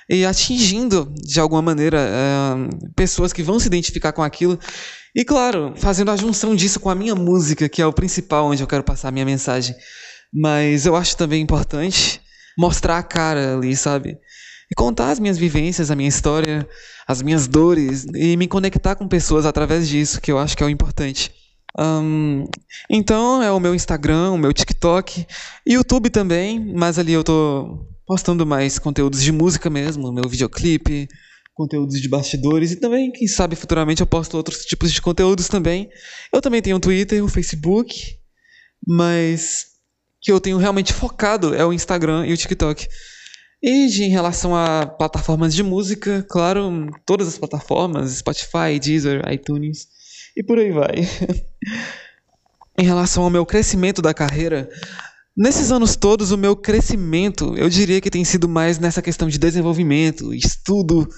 e 0.09 0.25
atingindo, 0.25 1.11
de 1.15 1.39
alguma 1.39 1.61
maneira, 1.61 1.99
é, 1.99 2.91
pessoas 2.95 3.33
que 3.33 3.43
vão 3.43 3.59
se 3.59 3.67
identificar 3.67 4.11
com 4.11 4.23
aquilo. 4.23 4.59
E, 5.15 5.23
claro, 5.23 5.73
fazendo 5.77 6.11
a 6.11 6.15
junção 6.15 6.55
disso 6.55 6.79
com 6.79 6.89
a 6.89 6.95
minha 6.95 7.15
música, 7.15 7.69
que 7.69 7.81
é 7.81 7.85
o 7.85 7.93
principal 7.93 8.47
onde 8.47 8.61
eu 8.61 8.67
quero 8.67 8.83
passar 8.83 9.09
a 9.09 9.11
minha 9.11 9.25
mensagem. 9.25 9.75
Mas 10.33 10.85
eu 10.85 10.95
acho 10.95 11.15
também 11.15 11.41
importante 11.41 12.21
mostrar 12.57 12.97
a 12.97 13.03
cara 13.03 13.55
ali, 13.55 13.75
sabe? 13.75 14.17
E 14.69 14.75
contar 14.75 15.11
as 15.11 15.19
minhas 15.19 15.37
vivências, 15.37 15.91
a 15.91 15.95
minha 15.95 16.09
história, 16.09 16.67
as 17.07 17.21
minhas 17.21 17.47
dores, 17.47 18.05
e 18.13 18.35
me 18.35 18.47
conectar 18.47 18.95
com 18.95 19.07
pessoas 19.07 19.45
através 19.45 19.87
disso, 19.87 20.19
que 20.19 20.31
eu 20.31 20.39
acho 20.39 20.57
que 20.57 20.63
é 20.63 20.65
o 20.65 20.69
importante. 20.69 21.31
Um, 21.77 22.45
então 22.89 23.43
é 23.43 23.51
o 23.51 23.59
meu 23.59 23.75
Instagram, 23.75 24.31
o 24.31 24.37
meu 24.37 24.53
TikTok, 24.53 25.25
YouTube 25.67 26.09
também, 26.09 26.73
mas 26.73 26.97
ali 26.97 27.11
eu 27.11 27.23
tô 27.23 27.85
postando 28.05 28.45
mais 28.45 28.77
conteúdos 28.77 29.21
de 29.21 29.31
música 29.31 29.69
mesmo, 29.69 30.11
meu 30.11 30.29
videoclipe, 30.29 31.07
conteúdos 31.53 32.01
de 32.01 32.09
bastidores 32.09 32.71
e 32.71 32.75
também, 32.75 33.11
quem 33.11 33.27
sabe 33.27 33.55
futuramente 33.55 34.01
eu 34.01 34.07
posto 34.07 34.35
outros 34.35 34.65
tipos 34.65 34.91
de 34.91 35.01
conteúdos 35.01 35.47
também. 35.47 35.89
Eu 36.31 36.41
também 36.41 36.61
tenho 36.61 36.75
o 36.75 36.79
Twitter, 36.79 37.23
o 37.23 37.29
Facebook, 37.29 38.17
mas 38.85 39.67
que 40.21 40.31
eu 40.31 40.39
tenho 40.39 40.57
realmente 40.57 40.91
focado 40.91 41.55
é 41.55 41.65
o 41.65 41.71
Instagram 41.71 42.25
e 42.27 42.33
o 42.33 42.37
TikTok. 42.37 42.87
E 43.63 44.03
em 44.03 44.09
relação 44.09 44.55
a 44.55 44.85
plataformas 44.85 45.55
de 45.55 45.63
música, 45.63 46.25
claro, 46.29 46.89
todas 47.05 47.27
as 47.27 47.37
plataformas, 47.37 48.11
Spotify, 48.11 48.77
Deezer, 48.79 49.21
iTunes 49.31 49.87
e 50.35 50.43
por 50.43 50.59
aí 50.59 50.71
vai. 50.71 50.95
em 52.77 52.85
relação 52.85 53.23
ao 53.23 53.29
meu 53.29 53.45
crescimento 53.45 54.01
da 54.01 54.13
carreira, 54.13 54.69
Nesses 55.37 55.69
anos 55.69 55.97
todos, 55.97 56.31
o 56.31 56.37
meu 56.37 56.55
crescimento, 56.55 57.53
eu 57.57 57.69
diria 57.69 57.99
que 57.99 58.09
tem 58.09 58.23
sido 58.23 58.47
mais 58.47 58.79
nessa 58.79 59.01
questão 59.01 59.27
de 59.27 59.37
desenvolvimento, 59.37 60.33
estudo, 60.33 61.09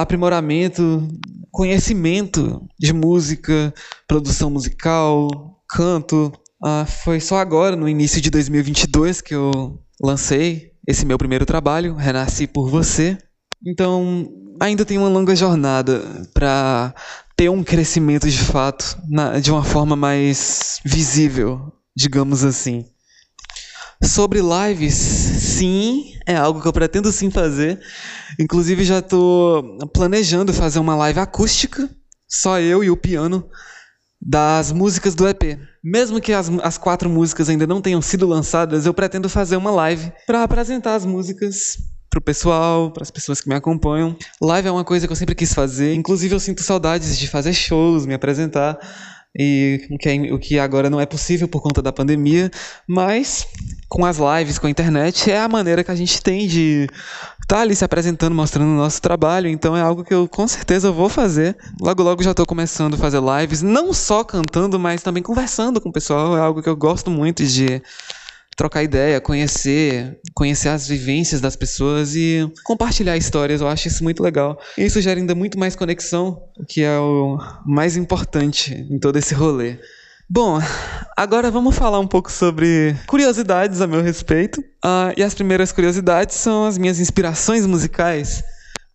aprimoramento, 0.00 1.08
conhecimento 1.50 2.64
de 2.78 2.92
música, 2.92 3.74
produção 4.06 4.50
musical, 4.50 5.28
canto. 5.68 6.32
Ah, 6.64 6.86
foi 6.86 7.18
só 7.18 7.38
agora, 7.38 7.74
no 7.74 7.88
início 7.88 8.20
de 8.20 8.30
2022, 8.30 9.20
que 9.20 9.34
eu 9.34 9.80
lancei 10.00 10.70
esse 10.86 11.04
meu 11.04 11.18
primeiro 11.18 11.44
trabalho, 11.44 11.96
Renasci 11.96 12.46
por 12.46 12.70
Você. 12.70 13.18
Então, 13.66 14.28
ainda 14.60 14.84
tem 14.84 14.96
uma 14.96 15.08
longa 15.08 15.34
jornada 15.34 16.02
para 16.32 16.94
ter 17.36 17.48
um 17.48 17.64
crescimento 17.64 18.28
de 18.30 18.38
fato, 18.38 18.96
de 19.42 19.50
uma 19.50 19.64
forma 19.64 19.96
mais 19.96 20.80
visível, 20.84 21.72
digamos 21.96 22.44
assim. 22.44 22.84
Sobre 24.02 24.40
lives, 24.40 24.94
sim, 24.94 26.14
é 26.26 26.36
algo 26.36 26.62
que 26.62 26.68
eu 26.68 26.72
pretendo 26.72 27.10
sim 27.10 27.30
fazer. 27.30 27.80
Inclusive 28.38 28.84
já 28.84 29.00
estou 29.00 29.78
planejando 29.92 30.52
fazer 30.52 30.78
uma 30.78 30.94
live 30.94 31.18
acústica, 31.18 31.88
só 32.28 32.60
eu 32.60 32.84
e 32.84 32.90
o 32.90 32.96
piano, 32.96 33.48
das 34.20 34.70
músicas 34.72 35.14
do 35.14 35.26
EP. 35.28 35.58
Mesmo 35.82 36.20
que 36.20 36.32
as, 36.32 36.48
as 36.62 36.78
quatro 36.78 37.10
músicas 37.10 37.48
ainda 37.48 37.66
não 37.66 37.80
tenham 37.80 38.02
sido 38.02 38.26
lançadas, 38.26 38.86
eu 38.86 38.94
pretendo 38.94 39.28
fazer 39.28 39.56
uma 39.56 39.70
live 39.70 40.12
para 40.26 40.42
apresentar 40.42 40.94
as 40.94 41.04
músicas 41.04 41.78
pro 42.10 42.20
pessoal, 42.20 42.90
para 42.90 43.02
as 43.02 43.10
pessoas 43.10 43.40
que 43.40 43.48
me 43.48 43.54
acompanham. 43.54 44.16
Live 44.40 44.68
é 44.68 44.70
uma 44.70 44.84
coisa 44.84 45.06
que 45.06 45.12
eu 45.12 45.16
sempre 45.16 45.34
quis 45.34 45.52
fazer. 45.52 45.94
Inclusive 45.94 46.34
eu 46.34 46.40
sinto 46.40 46.62
saudades 46.62 47.18
de 47.18 47.28
fazer 47.28 47.52
shows, 47.52 48.06
me 48.06 48.14
apresentar. 48.14 48.78
E 49.36 49.86
o 49.90 49.98
que, 49.98 50.08
é, 50.08 50.14
o 50.32 50.38
que 50.38 50.58
agora 50.58 50.88
não 50.88 51.00
é 51.00 51.06
possível 51.06 51.46
por 51.46 51.60
conta 51.60 51.82
da 51.82 51.92
pandemia, 51.92 52.50
mas 52.86 53.46
com 53.88 54.04
as 54.04 54.18
lives, 54.18 54.58
com 54.58 54.66
a 54.66 54.70
internet, 54.70 55.30
é 55.30 55.38
a 55.38 55.48
maneira 55.48 55.84
que 55.84 55.90
a 55.90 55.94
gente 55.94 56.22
tem 56.22 56.46
de 56.46 56.88
estar 57.40 57.56
tá 57.56 57.60
ali 57.60 57.74
se 57.74 57.84
apresentando, 57.84 58.34
mostrando 58.34 58.70
o 58.70 58.76
nosso 58.76 59.00
trabalho. 59.00 59.48
Então 59.48 59.76
é 59.76 59.80
algo 59.80 60.04
que 60.04 60.12
eu 60.12 60.28
com 60.28 60.46
certeza 60.48 60.90
vou 60.90 61.08
fazer. 61.08 61.56
Logo, 61.80 62.02
logo 62.02 62.22
já 62.22 62.32
estou 62.32 62.46
começando 62.46 62.94
a 62.94 62.98
fazer 62.98 63.20
lives, 63.20 63.62
não 63.62 63.92
só 63.92 64.24
cantando, 64.24 64.78
mas 64.78 65.02
também 65.02 65.22
conversando 65.22 65.80
com 65.80 65.88
o 65.88 65.92
pessoal. 65.92 66.36
É 66.36 66.40
algo 66.40 66.62
que 66.62 66.68
eu 66.68 66.76
gosto 66.76 67.10
muito 67.10 67.44
de 67.44 67.82
trocar 68.58 68.82
ideia, 68.82 69.20
conhecer, 69.20 70.18
conhecer 70.34 70.68
as 70.68 70.88
vivências 70.88 71.40
das 71.40 71.54
pessoas 71.54 72.16
e 72.16 72.50
compartilhar 72.64 73.16
histórias. 73.16 73.60
Eu 73.60 73.68
acho 73.68 73.86
isso 73.86 74.02
muito 74.02 74.20
legal. 74.20 74.60
E 74.76 74.84
isso 74.84 75.00
gera 75.00 75.20
ainda 75.20 75.32
muito 75.32 75.56
mais 75.56 75.76
conexão, 75.76 76.42
o 76.58 76.66
que 76.66 76.82
é 76.82 76.98
o 76.98 77.38
mais 77.64 77.96
importante 77.96 78.74
em 78.90 78.98
todo 78.98 79.16
esse 79.16 79.32
rolê. 79.32 79.78
Bom, 80.28 80.58
agora 81.16 81.52
vamos 81.52 81.76
falar 81.76 82.00
um 82.00 82.06
pouco 82.06 82.32
sobre 82.32 82.96
curiosidades 83.06 83.80
a 83.80 83.86
meu 83.86 84.02
respeito. 84.02 84.60
Uh, 84.84 85.14
e 85.16 85.22
as 85.22 85.34
primeiras 85.34 85.70
curiosidades 85.70 86.34
são 86.34 86.66
as 86.66 86.76
minhas 86.76 86.98
inspirações 86.98 87.64
musicais. 87.64 88.42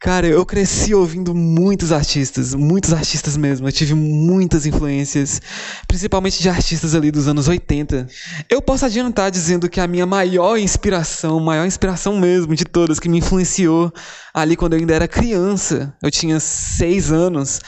Cara, 0.04 0.28
eu 0.28 0.46
cresci 0.46 0.94
ouvindo 0.94 1.34
muitos 1.34 1.94
artistas, 1.94 2.54
muitos 2.54 2.92
artistas 2.92 3.38
mesmo. 3.38 3.70
Eu 3.70 3.72
tive 3.72 3.94
muitas 3.94 4.66
influências, 4.66 5.42
principalmente 5.88 6.42
de 6.42 6.50
artistas 6.50 6.94
ali 6.94 7.10
dos 7.10 7.26
anos 7.30 7.48
80. 7.48 8.10
Eu 8.50 8.62
posso 8.62 8.86
adiantar 8.86 9.32
dizendo 9.32 9.70
que 9.70 9.80
a 9.80 9.88
minha 9.88 10.06
maior 10.06 10.58
inspiração, 10.58 11.40
maior 11.40 11.66
inspiração 11.66 12.20
mesmo 12.20 12.54
de 12.54 12.66
todas, 12.66 13.00
que 13.00 13.08
me 13.08 13.20
influenciou 13.20 13.94
ali 14.34 14.58
quando 14.58 14.74
eu 14.74 14.80
ainda 14.80 14.94
era 14.94 15.08
criança, 15.08 15.96
eu 16.04 16.12
tinha 16.12 16.38
seis 16.38 17.10
anos, 17.10 17.62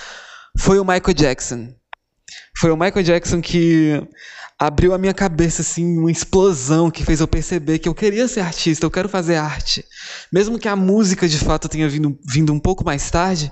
foi 0.60 0.78
o 0.78 0.84
Michael 0.84 1.14
Jackson. 1.16 1.70
Foi 2.58 2.70
o 2.70 2.76
Michael 2.76 3.04
Jackson 3.04 3.40
que 3.40 4.06
abriu 4.58 4.94
a 4.94 4.98
minha 4.98 5.14
cabeça 5.14 5.62
assim, 5.62 5.98
uma 5.98 6.12
explosão 6.12 6.90
que 6.90 7.04
fez 7.04 7.20
eu 7.20 7.28
perceber 7.28 7.80
que 7.80 7.90
eu 7.90 7.96
queria 7.96 8.28
ser 8.28 8.42
artista, 8.42 8.86
eu 8.86 8.92
quero 8.92 9.10
fazer 9.10 9.36
arte. 9.36 9.86
Mesmo 10.32 10.58
que 10.58 10.68
a 10.68 10.76
música 10.76 11.28
de 11.28 11.38
fato 11.38 11.68
tenha 11.68 11.90
vindo, 11.90 12.18
vindo 12.26 12.54
um 12.54 12.60
pouco 12.60 12.86
mais 12.86 13.10
tarde, 13.12 13.52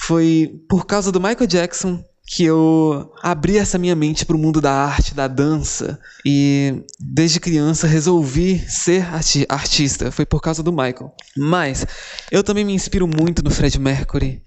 foi 0.00 0.50
por 0.68 0.86
causa 0.86 1.10
do 1.10 1.20
Michael 1.20 1.46
Jackson 1.46 2.02
que 2.28 2.44
eu 2.44 3.12
abri 3.22 3.56
essa 3.56 3.78
minha 3.78 3.94
mente 3.94 4.26
para 4.26 4.34
o 4.34 4.38
mundo 4.38 4.60
da 4.60 4.72
arte, 4.72 5.14
da 5.14 5.28
dança. 5.28 5.98
E 6.24 6.82
desde 6.98 7.38
criança 7.38 7.86
resolvi 7.86 8.58
ser 8.68 9.06
arti 9.14 9.46
artista. 9.48 10.10
Foi 10.10 10.26
por 10.26 10.42
causa 10.42 10.60
do 10.62 10.72
Michael. 10.72 11.12
Mas 11.36 11.86
eu 12.30 12.42
também 12.42 12.64
me 12.64 12.74
inspiro 12.74 13.06
muito 13.06 13.44
no 13.44 13.50
Fred 13.50 13.78
Mercury. 13.78 14.42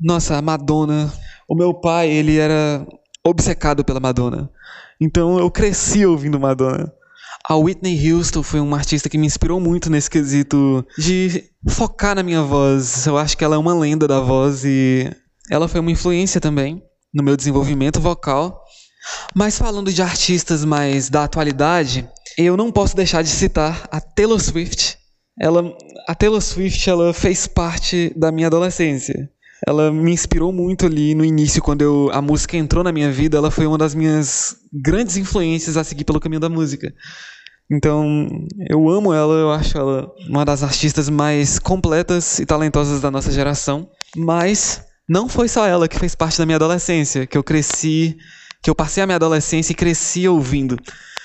Nossa, 0.00 0.36
a 0.36 0.42
Madonna. 0.42 1.12
O 1.48 1.56
meu 1.56 1.74
pai, 1.74 2.08
ele 2.08 2.36
era 2.36 2.86
obcecado 3.26 3.84
pela 3.84 4.00
Madonna. 4.00 4.50
Então 5.00 5.38
eu 5.38 5.50
cresci 5.50 6.04
ouvindo 6.04 6.38
Madonna. 6.38 6.92
A 7.46 7.56
Whitney 7.56 8.12
Houston 8.12 8.42
foi 8.42 8.60
uma 8.60 8.76
artista 8.76 9.08
que 9.08 9.18
me 9.18 9.26
inspirou 9.26 9.58
muito 9.58 9.90
nesse 9.90 10.08
quesito 10.08 10.86
de 10.96 11.44
focar 11.68 12.14
na 12.14 12.22
minha 12.22 12.42
voz. 12.42 13.06
Eu 13.06 13.18
acho 13.18 13.36
que 13.36 13.44
ela 13.44 13.56
é 13.56 13.58
uma 13.58 13.74
lenda 13.74 14.06
da 14.06 14.20
voz 14.20 14.64
e 14.64 15.10
ela 15.50 15.68
foi 15.68 15.80
uma 15.80 15.90
influência 15.90 16.40
também 16.40 16.82
no 17.12 17.22
meu 17.22 17.36
desenvolvimento 17.36 18.00
vocal. 18.00 18.62
Mas 19.34 19.58
falando 19.58 19.92
de 19.92 20.00
artistas 20.00 20.64
mais 20.64 21.10
da 21.10 21.24
atualidade, 21.24 22.08
eu 22.38 22.56
não 22.56 22.72
posso 22.72 22.96
deixar 22.96 23.22
de 23.22 23.28
citar 23.28 23.86
a 23.90 24.00
Taylor 24.00 24.40
Swift. 24.40 24.98
Ela, 25.38 25.62
a 26.08 26.14
Taylor 26.14 26.40
Swift 26.40 26.88
ela 26.88 27.12
fez 27.12 27.46
parte 27.46 28.12
da 28.16 28.32
minha 28.32 28.46
adolescência 28.46 29.28
ela 29.66 29.90
me 29.90 30.12
inspirou 30.12 30.52
muito 30.52 30.86
ali 30.86 31.14
no 31.14 31.24
início, 31.24 31.62
quando 31.62 31.82
eu, 31.82 32.10
a 32.12 32.20
música 32.20 32.56
entrou 32.56 32.82
na 32.84 32.92
minha 32.92 33.10
vida. 33.10 33.36
Ela 33.36 33.50
foi 33.50 33.66
uma 33.66 33.78
das 33.78 33.94
minhas 33.94 34.56
grandes 34.72 35.16
influências 35.16 35.76
a 35.76 35.84
seguir 35.84 36.04
pelo 36.04 36.20
caminho 36.20 36.40
da 36.40 36.48
música. 36.48 36.92
Então, 37.70 38.28
eu 38.68 38.88
amo 38.90 39.14
ela, 39.14 39.34
eu 39.34 39.50
acho 39.50 39.76
ela 39.78 40.12
uma 40.28 40.44
das 40.44 40.62
artistas 40.62 41.08
mais 41.08 41.58
completas 41.58 42.38
e 42.38 42.46
talentosas 42.46 43.00
da 43.00 43.10
nossa 43.10 43.32
geração. 43.32 43.88
Mas 44.16 44.82
não 45.08 45.28
foi 45.28 45.48
só 45.48 45.66
ela 45.66 45.88
que 45.88 45.98
fez 45.98 46.14
parte 46.14 46.38
da 46.38 46.46
minha 46.46 46.56
adolescência, 46.56 47.26
que 47.26 47.38
eu 47.38 47.42
cresci, 47.42 48.16
que 48.62 48.68
eu 48.68 48.74
passei 48.74 49.02
a 49.02 49.06
minha 49.06 49.16
adolescência 49.16 49.72
e 49.72 49.76
cresci 49.76 50.28
ouvindo. 50.28 50.76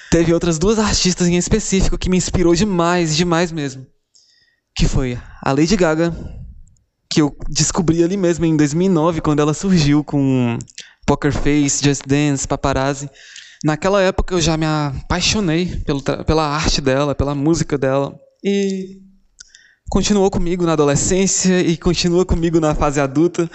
Teve 0.09 0.33
outras 0.33 0.57
duas 0.57 0.79
artistas 0.79 1.27
em 1.27 1.37
específico 1.37 1.97
que 1.97 2.09
me 2.09 2.17
inspirou 2.17 2.55
demais, 2.55 3.15
demais 3.15 3.51
mesmo. 3.51 3.85
Que 4.75 4.87
foi 4.87 5.19
a 5.43 5.51
Lady 5.51 5.75
Gaga 5.75 6.15
que 7.11 7.21
eu 7.21 7.35
descobri 7.49 8.03
ali 8.03 8.15
mesmo 8.15 8.45
em 8.45 8.55
2009, 8.55 9.21
quando 9.21 9.39
ela 9.39 9.53
surgiu 9.53 10.03
com 10.03 10.57
Poker 11.05 11.33
Face, 11.33 11.83
Just 11.83 12.03
Dance, 12.05 12.47
Paparazzi. 12.47 13.09
Naquela 13.63 14.01
época 14.01 14.35
eu 14.35 14.41
já 14.41 14.55
me 14.55 14.65
apaixonei 14.65 15.65
pelo, 15.85 16.01
pela 16.01 16.47
arte 16.47 16.79
dela, 16.79 17.15
pela 17.15 17.33
música 17.33 17.77
dela. 17.77 18.15
E 18.43 19.01
continuou 19.89 20.29
comigo 20.29 20.65
na 20.65 20.73
adolescência 20.73 21.59
e 21.59 21.75
continua 21.75 22.25
comigo 22.25 22.59
na 22.59 22.75
fase 22.75 23.01
adulta. 23.01 23.49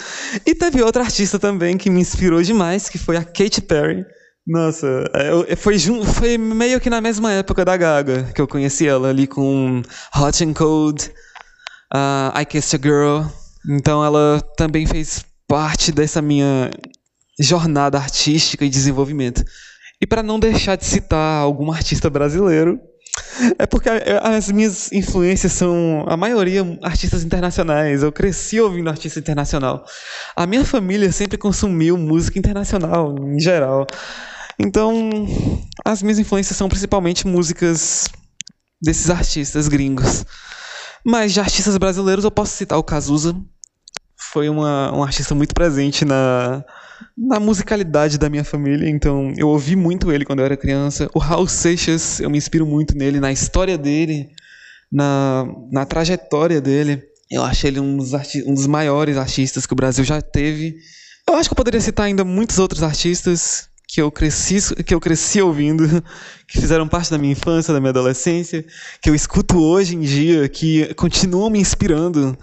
E 0.45 0.55
teve 0.55 0.83
outra 0.83 1.05
artista 1.05 1.39
também 1.39 1.79
que 1.79 1.89
me 1.89 2.01
inspirou 2.01 2.43
demais, 2.43 2.89
que 2.89 2.99
foi 2.99 3.17
a 3.17 3.25
Katy 3.25 3.63
Perry. 3.63 4.05
Nossa, 4.47 5.05
é, 5.15 5.57
foi, 5.57 5.79
foi 5.79 6.37
meio 6.37 6.79
que 6.79 6.91
na 6.91 7.01
mesma 7.01 7.33
época 7.33 7.65
da 7.65 7.77
Gaga 7.77 8.25
que 8.35 8.41
eu 8.41 8.49
conheci 8.49 8.87
ela 8.87 9.09
ali 9.09 9.27
com 9.27 9.81
Hot 10.15 10.45
and 10.45 10.53
Cold, 10.53 11.11
uh, 11.95 12.39
I 12.39 12.45
Kissed 12.45 12.77
a 12.77 12.83
Girl. 12.83 13.25
Então 13.69 14.05
ela 14.05 14.43
também 14.57 14.87
fez 14.87 15.25
parte 15.49 15.93
dessa 15.93 16.21
minha 16.21 16.71
jornada 17.41 17.99
artística 17.99 18.65
e 18.65 18.69
desenvolvimento. 18.69 19.45
E 20.01 20.07
para 20.07 20.23
não 20.23 20.39
deixar 20.39 20.77
de 20.77 20.85
citar 20.85 21.43
algum 21.43 21.73
artista 21.73 22.11
brasileiro, 22.11 22.79
é 23.59 23.67
porque 23.67 23.89
as 24.23 24.51
minhas 24.51 24.93
influências 24.93 25.53
são, 25.53 26.05
a 26.09 26.17
maioria, 26.17 26.63
artistas 26.83 27.25
internacionais. 27.25 28.03
Eu 28.03 28.13
cresci 28.13 28.61
ouvindo 28.61 28.91
artista 28.91 29.19
internacional. 29.19 29.85
A 30.37 30.47
minha 30.47 30.65
família 30.65 31.11
sempre 31.13 31.39
consumiu 31.39 31.97
música 31.97 32.39
internacional, 32.39 33.15
em 33.19 33.41
geral. 33.41 33.87
Então, 34.59 35.11
as 35.85 36.03
minhas 36.03 36.19
influências 36.19 36.57
são 36.57 36.69
principalmente 36.69 37.27
músicas 37.27 38.09
desses 38.81 39.11
artistas 39.11 39.69
gringos. 39.69 40.25
Mas 41.05 41.33
de 41.33 41.41
artistas 41.41 41.77
brasileiros 41.77 42.25
eu 42.25 42.31
posso 42.31 42.57
citar 42.57 42.79
o 42.79 42.85
Cazuza, 42.85 43.37
foi 44.33 44.49
uma, 44.49 44.95
um 44.95 45.03
artista 45.03 45.35
muito 45.35 45.55
presente 45.55 46.05
na, 46.05 46.65
na 47.17 47.39
musicalidade 47.39 48.19
da 48.19 48.29
minha 48.29 48.45
família, 48.45 48.89
então 48.89 49.33
eu 49.37 49.49
ouvi 49.49 49.77
muito 49.77 50.11
ele 50.11 50.25
quando 50.25 50.41
eu 50.41 50.45
era 50.45 50.57
criança. 50.57 51.09
O 51.15 51.19
Raul 51.19 51.47
Seixas, 51.47 52.21
eu 52.21 52.31
me 52.31 52.39
inspiro 52.39 52.67
muito 52.67 52.97
nele, 52.97 53.21
na 53.21 53.33
história 53.33 53.79
dele, 53.79 54.31
na, 54.91 55.47
na 55.71 55.85
trajetória 55.85 56.61
dele. 56.61 57.03
Eu 57.31 57.43
acho 57.43 57.67
ele 57.67 57.81
um 57.81 57.97
dos, 57.97 58.13
um 58.47 58.55
dos 58.55 58.67
maiores 58.67 59.17
artistas 59.17 59.67
que 59.67 59.73
o 59.73 59.77
Brasil 59.77 60.05
já 60.05 60.21
teve. 60.21 60.77
Eu 61.29 61.35
acho 61.35 61.49
que 61.49 61.53
eu 61.53 61.57
poderia 61.57 61.81
citar 61.81 62.07
ainda 62.07 62.25
muitos 62.25 62.59
outros 62.59 62.83
artistas 62.83 63.69
que 63.87 64.01
eu 64.01 64.11
cresci 64.11 64.75
que 64.83 64.95
eu 64.95 65.01
cresci 65.01 65.41
ouvindo, 65.41 65.85
que 66.49 66.61
fizeram 66.61 66.89
parte 66.89 67.11
da 67.11 67.19
minha 67.19 67.33
infância, 67.33 67.73
da 67.73 67.81
minha 67.81 67.91
adolescência, 67.91 68.65
que 69.01 69.09
eu 69.09 69.15
escuto 69.15 69.59
hoje 69.59 69.95
em 69.95 70.01
dia, 70.01 70.49
que 70.49 70.93
continuam 70.95 71.51
me 71.51 71.61
inspirando. 71.61 72.37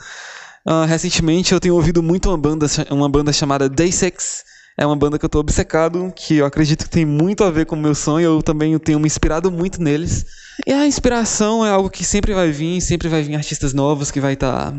Uh, 0.68 0.86
recentemente 0.86 1.54
eu 1.54 1.60
tenho 1.60 1.76
ouvido 1.76 2.04
muito 2.04 2.30
uma 2.30 2.38
banda, 2.38 2.68
uma 2.90 3.10
banda 3.10 3.34
chamada 3.34 3.68
Day 3.68 3.92
Six. 3.92 4.44
É 4.78 4.86
uma 4.86 4.96
banda 4.96 5.20
que 5.20 5.26
eu 5.26 5.28
estou 5.28 5.42
obcecado, 5.42 6.14
que 6.16 6.38
eu 6.38 6.46
acredito 6.46 6.86
que 6.86 6.90
tem 6.90 7.06
muito 7.06 7.44
a 7.44 7.52
ver 7.52 7.66
com 7.66 7.76
o 7.76 7.80
meu 7.80 7.94
sonho. 7.94 8.26
Eu 8.26 8.44
também 8.44 8.78
tenho 8.80 9.00
me 9.00 9.08
inspirado 9.08 9.52
muito 9.52 9.82
neles. 9.82 10.26
E 10.66 10.72
a 10.72 10.88
inspiração 10.88 11.66
é 11.66 11.70
algo 11.70 11.90
que 11.90 12.06
sempre 12.06 12.34
vai 12.34 12.52
vir, 12.52 12.82
sempre 12.82 13.10
vai 13.10 13.22
vir 13.22 13.36
artistas 13.36 13.74
novos 13.74 14.12
que 14.12 14.22
vai 14.22 14.34
estar 14.34 14.72
tá 14.72 14.78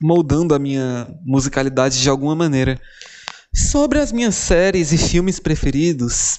moldando 0.00 0.54
a 0.54 0.58
minha 0.58 1.08
musicalidade 1.24 2.00
de 2.00 2.08
alguma 2.08 2.34
maneira. 2.34 2.80
Sobre 3.54 3.98
as 3.98 4.12
minhas 4.12 4.36
séries 4.36 4.92
e 4.92 4.98
filmes 4.98 5.40
preferidos, 5.40 6.38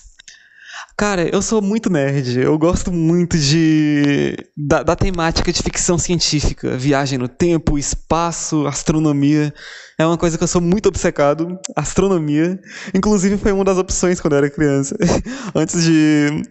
Cara, 1.01 1.27
eu 1.35 1.41
sou 1.41 1.63
muito 1.63 1.89
nerd. 1.89 2.39
Eu 2.39 2.55
gosto 2.59 2.91
muito 2.91 3.35
de 3.35 4.37
da, 4.55 4.83
da, 4.83 4.95
temática 4.95 5.51
de 5.51 5.59
ficção 5.59 5.97
científica, 5.97 6.77
viagem 6.77 7.17
no 7.17 7.27
tempo, 7.27 7.75
espaço, 7.79 8.67
astronomia. 8.67 9.51
É 9.97 10.05
uma 10.05 10.15
coisa 10.15 10.37
que 10.37 10.43
eu 10.43 10.47
sou 10.47 10.61
muito 10.61 10.89
obcecado. 10.89 11.59
Astronomia, 11.75 12.59
inclusive 12.93 13.35
foi 13.39 13.51
uma 13.51 13.63
das 13.63 13.79
opções 13.79 14.21
quando 14.21 14.33
eu 14.33 14.37
era 14.37 14.49
criança. 14.51 14.95
Antes 15.55 15.83
de 15.83 16.43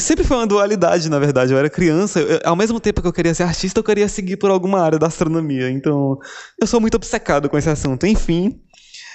sempre 0.00 0.24
foi 0.24 0.38
uma 0.38 0.46
dualidade, 0.48 1.08
na 1.08 1.20
verdade. 1.20 1.52
Eu 1.52 1.58
era 1.58 1.70
criança, 1.70 2.18
eu, 2.18 2.40
ao 2.44 2.56
mesmo 2.56 2.80
tempo 2.80 3.00
que 3.00 3.06
eu 3.06 3.12
queria 3.12 3.32
ser 3.32 3.44
artista, 3.44 3.78
eu 3.78 3.84
queria 3.84 4.08
seguir 4.08 4.38
por 4.38 4.50
alguma 4.50 4.80
área 4.80 4.98
da 4.98 5.06
astronomia. 5.06 5.70
Então, 5.70 6.18
eu 6.60 6.66
sou 6.66 6.80
muito 6.80 6.96
obcecado 6.96 7.48
com 7.48 7.56
esse 7.56 7.70
assunto. 7.70 8.08
Enfim, 8.08 8.60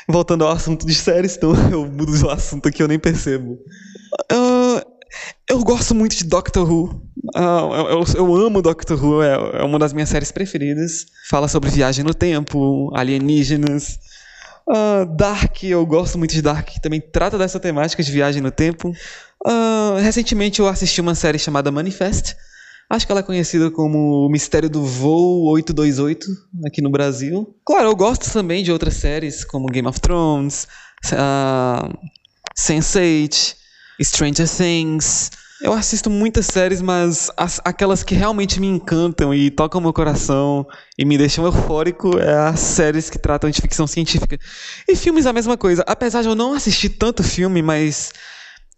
voltando 0.08 0.46
ao 0.46 0.52
assunto 0.52 0.86
de 0.86 0.96
séries, 0.96 1.36
então 1.36 1.52
eu 1.70 1.86
mudo 1.86 2.14
o 2.26 2.30
assunto 2.30 2.70
aqui, 2.70 2.82
eu 2.82 2.88
nem 2.88 3.00
percebo. 3.00 3.58
Uh, 4.32 4.43
eu 5.50 5.64
gosto 5.64 5.94
muito 5.94 6.16
de 6.16 6.24
Doctor 6.24 6.70
Who. 6.70 7.02
Uh, 7.36 7.76
eu, 7.90 8.04
eu, 8.16 8.36
amo 8.36 8.62
Doctor 8.62 9.04
Who, 9.04 9.24
é, 9.24 9.62
é, 9.62 9.64
uma 9.64 9.80
das 9.80 9.94
minhas 9.94 10.10
séries 10.10 10.32
preferidas. 10.32 11.06
Fala 11.30 11.48
sobre 11.48 11.70
viagem 11.70 12.04
no 12.04 12.14
tempo, 12.14 12.92
alienígenas. 12.96 14.00
Uh, 14.68 15.06
Dark, 15.16 15.64
eu 15.64 15.86
gosto 15.86 16.18
muito 16.18 16.34
de 16.34 16.42
Dark, 16.42 16.68
que 16.68 16.82
também 16.82 17.02
trata 17.02 17.38
dessa 17.38 17.60
temática 17.60 18.02
de 18.02 18.12
viagem 18.12 18.42
no 18.42 18.52
tempo. 18.52 18.94
Uh, 19.46 19.98
recentemente 20.02 20.60
eu 20.60 20.68
assisti 20.68 21.02
uma 21.02 21.16
série 21.16 21.38
chamada 21.38 21.72
Manifest. 21.72 22.36
Acho 22.90 23.06
que 23.06 23.12
ela 23.12 23.22
é 23.22 23.24
conhecida 23.24 23.72
como 23.72 24.26
O 24.26 24.30
Mistério 24.30 24.70
do 24.70 24.86
Voo 24.86 25.50
828 25.52 26.28
aqui 26.66 26.82
no 26.82 26.90
Brasil. 26.90 27.56
Claro, 27.66 27.90
eu 27.90 27.96
gosto 27.96 28.32
também 28.32 28.64
de 28.64 28.72
outras 28.72 28.96
séries 28.96 29.44
como 29.44 29.68
Game 29.68 29.88
of 29.88 30.00
Thrones, 30.00 30.68
uh, 31.12 31.92
Sense8, 32.58 33.56
Stranger 34.02 34.48
Things. 34.50 35.32
Eu 35.62 35.72
assisto 35.72 36.10
muitas 36.10 36.46
séries, 36.48 36.82
mas 36.82 37.32
as, 37.38 37.62
aquelas 37.64 38.04
que 38.04 38.14
realmente 38.14 38.60
me 38.60 38.68
encantam 38.68 39.34
e 39.34 39.50
tocam 39.50 39.80
meu 39.80 39.94
coração 39.94 40.68
e 40.98 41.06
me 41.06 41.18
deixam 41.18 41.46
eufórico 41.46 42.18
é 42.20 42.50
as 42.50 42.60
séries 42.60 43.10
que 43.10 43.18
tratam 43.18 43.50
de 43.50 43.62
ficção 43.62 43.88
científica. 43.88 44.38
E 44.88 44.96
filmes 44.96 45.26
a 45.26 45.32
mesma 45.32 45.56
coisa. 45.56 45.84
Apesar 45.88 46.22
de 46.22 46.28
eu 46.28 46.36
não 46.36 46.54
assistir 46.54 46.90
tanto 46.90 47.24
filme, 47.24 47.62
mas 47.62 48.12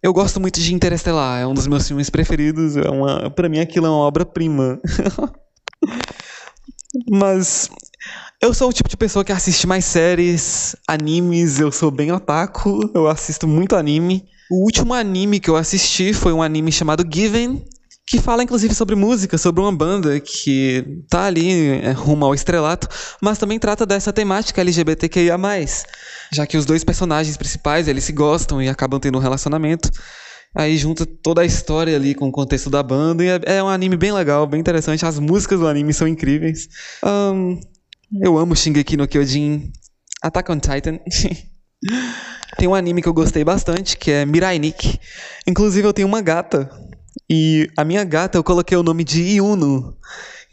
eu 0.03 0.13
gosto 0.13 0.39
muito 0.39 0.59
de 0.59 0.75
Interestelar. 0.75 1.41
É 1.41 1.47
um 1.47 1.55
dos 1.55 1.65
meus 1.65 1.87
filmes 1.87 2.11
preferidos. 2.11 2.77
É 2.77 2.87
uma, 2.87 3.31
pra 3.31 3.49
mim 3.49 3.59
aquilo 3.59 3.87
é 3.87 3.89
uma 3.89 3.97
obra-prima. 3.97 4.79
mas 7.09 7.67
eu 8.39 8.53
sou 8.53 8.69
o 8.69 8.73
tipo 8.73 8.87
de 8.87 8.95
pessoa 8.95 9.25
que 9.25 9.31
assiste 9.31 9.65
mais 9.65 9.85
séries, 9.85 10.75
animes, 10.87 11.59
eu 11.59 11.71
sou 11.71 11.89
bem 11.89 12.11
otaku, 12.11 12.91
eu 12.93 13.07
assisto 13.07 13.47
muito 13.47 13.75
anime. 13.75 14.23
O 14.49 14.63
último 14.63 14.93
anime 14.93 15.39
que 15.39 15.49
eu 15.49 15.55
assisti 15.55 16.13
foi 16.13 16.31
um 16.31 16.41
anime 16.41 16.71
chamado 16.71 17.03
Given, 17.11 17.63
que 18.07 18.19
fala 18.19 18.43
inclusive 18.43 18.75
sobre 18.75 18.95
música, 18.95 19.37
sobre 19.37 19.61
uma 19.61 19.75
banda 19.75 20.19
que 20.19 21.03
tá 21.09 21.25
ali 21.25 21.81
é, 21.81 21.91
rumo 21.91 22.25
ao 22.25 22.35
estrelato, 22.35 22.87
mas 23.19 23.39
também 23.39 23.57
trata 23.57 23.85
dessa 23.85 24.13
temática 24.13 24.61
LGBTQIA+, 24.61 25.37
já 26.31 26.45
que 26.45 26.57
os 26.57 26.65
dois 26.65 26.83
personagens 26.83 27.35
principais, 27.35 27.87
eles 27.87 28.03
se 28.03 28.11
gostam 28.11 28.61
e 28.61 28.69
acabam 28.69 28.99
tendo 28.99 29.17
um 29.17 29.21
relacionamento. 29.21 29.89
Aí 30.53 30.77
junta 30.77 31.05
toda 31.05 31.41
a 31.41 31.45
história 31.45 31.95
ali 31.95 32.13
com 32.15 32.29
o 32.29 32.31
contexto 32.31 32.69
da 32.69 32.81
banda 32.81 33.23
e 33.23 33.27
é, 33.27 33.57
é 33.57 33.63
um 33.63 33.67
anime 33.67 33.97
bem 33.97 34.13
legal, 34.13 34.47
bem 34.47 34.59
interessante. 34.59 35.05
As 35.05 35.19
músicas 35.19 35.59
do 35.59 35.67
anime 35.67 35.93
são 35.93 36.07
incríveis. 36.07 36.69
Um, 37.03 37.59
eu 38.21 38.37
amo 38.37 38.55
Shingeki 38.55 38.95
no 38.95 39.07
Kyojin, 39.07 39.73
Attack 40.21 40.51
on 40.51 40.59
Titan. 40.59 40.99
Tem 42.57 42.67
um 42.67 42.75
anime 42.75 43.01
que 43.01 43.07
eu 43.07 43.13
gostei 43.13 43.43
bastante, 43.43 43.97
que 43.97 44.11
é 44.11 44.25
Mirai 44.25 44.57
Nikki. 44.59 44.99
Inclusive, 45.45 45.87
eu 45.87 45.93
tenho 45.93 46.07
uma 46.07 46.21
gata. 46.21 46.69
E 47.29 47.69
a 47.75 47.83
minha 47.83 48.03
gata 48.03 48.37
eu 48.37 48.43
coloquei 48.43 48.77
o 48.77 48.83
nome 48.83 49.03
de 49.03 49.21
Yuno, 49.21 49.95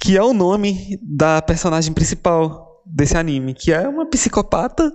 que 0.00 0.16
é 0.16 0.22
o 0.22 0.32
nome 0.32 0.98
da 1.02 1.42
personagem 1.42 1.92
principal 1.92 2.72
desse 2.84 3.16
anime, 3.16 3.54
que 3.54 3.72
é 3.72 3.86
uma 3.86 4.06
psicopata, 4.06 4.92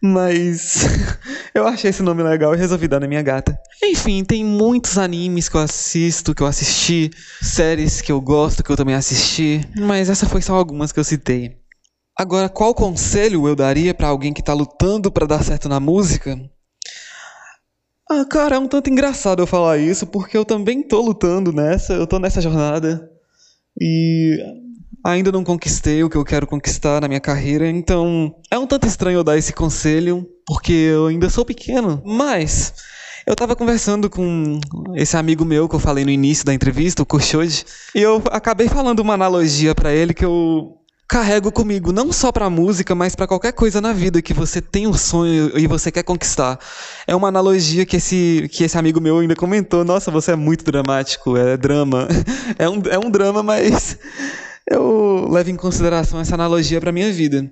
mas 0.00 0.86
eu 1.54 1.66
achei 1.66 1.90
esse 1.90 2.02
nome 2.02 2.22
legal 2.22 2.54
e 2.54 2.58
resolvi 2.58 2.86
dar 2.86 3.00
na 3.00 3.08
minha 3.08 3.22
gata. 3.22 3.58
Enfim, 3.82 4.24
tem 4.24 4.44
muitos 4.44 4.98
animes 4.98 5.48
que 5.48 5.56
eu 5.56 5.60
assisto, 5.60 6.34
que 6.34 6.42
eu 6.42 6.46
assisti, 6.46 7.10
séries 7.40 8.00
que 8.00 8.12
eu 8.12 8.20
gosto, 8.20 8.62
que 8.62 8.70
eu 8.70 8.76
também 8.76 8.94
assisti, 8.94 9.60
mas 9.78 10.10
essa 10.10 10.26
foi 10.26 10.42
só 10.42 10.54
algumas 10.54 10.92
que 10.92 11.00
eu 11.00 11.04
citei. 11.04 11.61
Agora, 12.22 12.48
qual 12.48 12.72
conselho 12.72 13.48
eu 13.48 13.56
daria 13.56 13.92
para 13.92 14.06
alguém 14.06 14.32
que 14.32 14.38
está 14.40 14.54
lutando 14.54 15.10
para 15.10 15.26
dar 15.26 15.42
certo 15.42 15.68
na 15.68 15.80
música? 15.80 16.38
Ah, 18.08 18.24
cara, 18.24 18.54
é 18.54 18.58
um 18.60 18.68
tanto 18.68 18.88
engraçado 18.88 19.42
eu 19.42 19.46
falar 19.46 19.78
isso, 19.78 20.06
porque 20.06 20.38
eu 20.38 20.44
também 20.44 20.86
tô 20.86 21.00
lutando 21.00 21.52
nessa, 21.52 21.94
eu 21.94 22.06
tô 22.06 22.20
nessa 22.20 22.40
jornada 22.40 23.10
e 23.76 24.38
ainda 25.04 25.32
não 25.32 25.42
conquistei 25.42 26.04
o 26.04 26.08
que 26.08 26.16
eu 26.16 26.24
quero 26.24 26.46
conquistar 26.46 27.00
na 27.00 27.08
minha 27.08 27.18
carreira, 27.18 27.68
então 27.68 28.32
é 28.52 28.56
um 28.56 28.68
tanto 28.68 28.86
estranho 28.86 29.16
eu 29.16 29.24
dar 29.24 29.36
esse 29.36 29.52
conselho, 29.52 30.24
porque 30.46 30.72
eu 30.72 31.08
ainda 31.08 31.28
sou 31.28 31.44
pequeno, 31.44 32.00
mas 32.06 32.72
eu 33.26 33.34
tava 33.34 33.56
conversando 33.56 34.08
com 34.08 34.60
esse 34.94 35.16
amigo 35.16 35.44
meu 35.44 35.68
que 35.68 35.74
eu 35.74 35.80
falei 35.80 36.04
no 36.04 36.10
início 36.12 36.44
da 36.44 36.54
entrevista, 36.54 37.02
o 37.02 37.06
Koshode, 37.06 37.64
e 37.96 38.00
eu 38.00 38.22
acabei 38.30 38.68
falando 38.68 39.00
uma 39.00 39.14
analogia 39.14 39.74
para 39.74 39.92
ele 39.92 40.14
que 40.14 40.24
eu 40.24 40.81
carrego 41.12 41.52
comigo, 41.52 41.92
não 41.92 42.10
só 42.10 42.32
para 42.32 42.48
música, 42.48 42.94
mas 42.94 43.14
para 43.14 43.26
qualquer 43.26 43.52
coisa 43.52 43.82
na 43.82 43.92
vida 43.92 44.22
que 44.22 44.32
você 44.32 44.62
tem 44.62 44.86
um 44.86 44.94
sonho 44.94 45.52
e 45.58 45.66
você 45.66 45.92
quer 45.92 46.02
conquistar. 46.02 46.58
É 47.06 47.14
uma 47.14 47.28
analogia 47.28 47.84
que 47.84 47.98
esse, 47.98 48.48
que 48.50 48.64
esse 48.64 48.78
amigo 48.78 48.98
meu 48.98 49.18
ainda 49.18 49.36
comentou. 49.36 49.84
Nossa, 49.84 50.10
você 50.10 50.32
é 50.32 50.36
muito 50.36 50.64
dramático, 50.64 51.36
é 51.36 51.54
drama. 51.58 52.08
É 52.58 52.68
um, 52.68 52.82
é 52.90 52.98
um 52.98 53.10
drama, 53.10 53.42
mas 53.42 53.98
eu 54.70 55.28
levo 55.30 55.50
em 55.50 55.56
consideração 55.56 56.18
essa 56.18 56.34
analogia 56.34 56.80
para 56.80 56.92
minha 56.92 57.12
vida. 57.12 57.50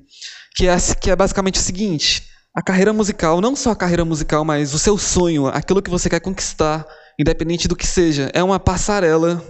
Que 0.57 0.67
é, 0.67 0.77
que 0.99 1.11
é 1.11 1.17
basicamente 1.17 1.59
o 1.61 1.63
seguinte: 1.63 2.25
a 2.55 2.63
carreira 2.63 2.95
musical, 2.95 3.43
não 3.43 3.55
só 3.55 3.73
a 3.73 3.77
carreira 3.77 4.07
musical, 4.07 4.43
mas 4.43 4.73
o 4.73 4.79
seu 4.79 4.97
sonho, 4.97 5.49
aquilo 5.49 5.83
que 5.83 5.91
você 5.91 6.09
quer 6.09 6.21
conquistar, 6.21 6.87
independente 7.19 7.69
do 7.69 7.77
que 7.77 7.87
seja, 7.87 8.31
é 8.33 8.43
uma 8.43 8.59
passarela 8.59 9.45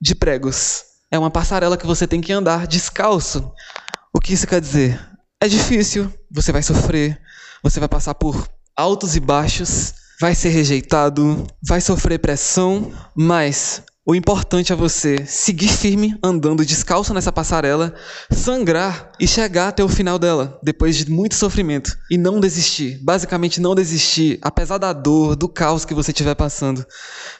de 0.00 0.14
pregos. 0.14 0.87
É 1.10 1.18
uma 1.18 1.30
passarela 1.30 1.76
que 1.76 1.86
você 1.86 2.06
tem 2.06 2.20
que 2.20 2.32
andar 2.32 2.66
descalço. 2.66 3.52
O 4.14 4.20
que 4.20 4.34
isso 4.34 4.46
quer 4.46 4.60
dizer? 4.60 5.00
É 5.40 5.48
difícil, 5.48 6.12
você 6.30 6.52
vai 6.52 6.62
sofrer, 6.62 7.20
você 7.62 7.80
vai 7.80 7.88
passar 7.88 8.14
por 8.14 8.48
altos 8.76 9.16
e 9.16 9.20
baixos, 9.20 9.94
vai 10.20 10.34
ser 10.34 10.50
rejeitado, 10.50 11.46
vai 11.66 11.80
sofrer 11.80 12.18
pressão, 12.18 12.92
mas 13.16 13.82
o 14.08 14.14
importante 14.14 14.72
é 14.72 14.76
você 14.76 15.26
seguir 15.26 15.68
firme, 15.68 16.18
andando 16.22 16.64
descalço 16.64 17.12
nessa 17.12 17.30
passarela, 17.30 17.94
sangrar 18.30 19.12
e 19.20 19.28
chegar 19.28 19.68
até 19.68 19.84
o 19.84 19.88
final 19.88 20.18
dela, 20.18 20.58
depois 20.62 20.96
de 20.96 21.10
muito 21.10 21.34
sofrimento. 21.34 21.94
E 22.10 22.16
não 22.16 22.40
desistir. 22.40 22.98
Basicamente, 23.02 23.60
não 23.60 23.74
desistir, 23.74 24.38
apesar 24.40 24.78
da 24.78 24.94
dor, 24.94 25.36
do 25.36 25.46
caos 25.46 25.84
que 25.84 25.92
você 25.92 26.10
estiver 26.10 26.34
passando. 26.34 26.86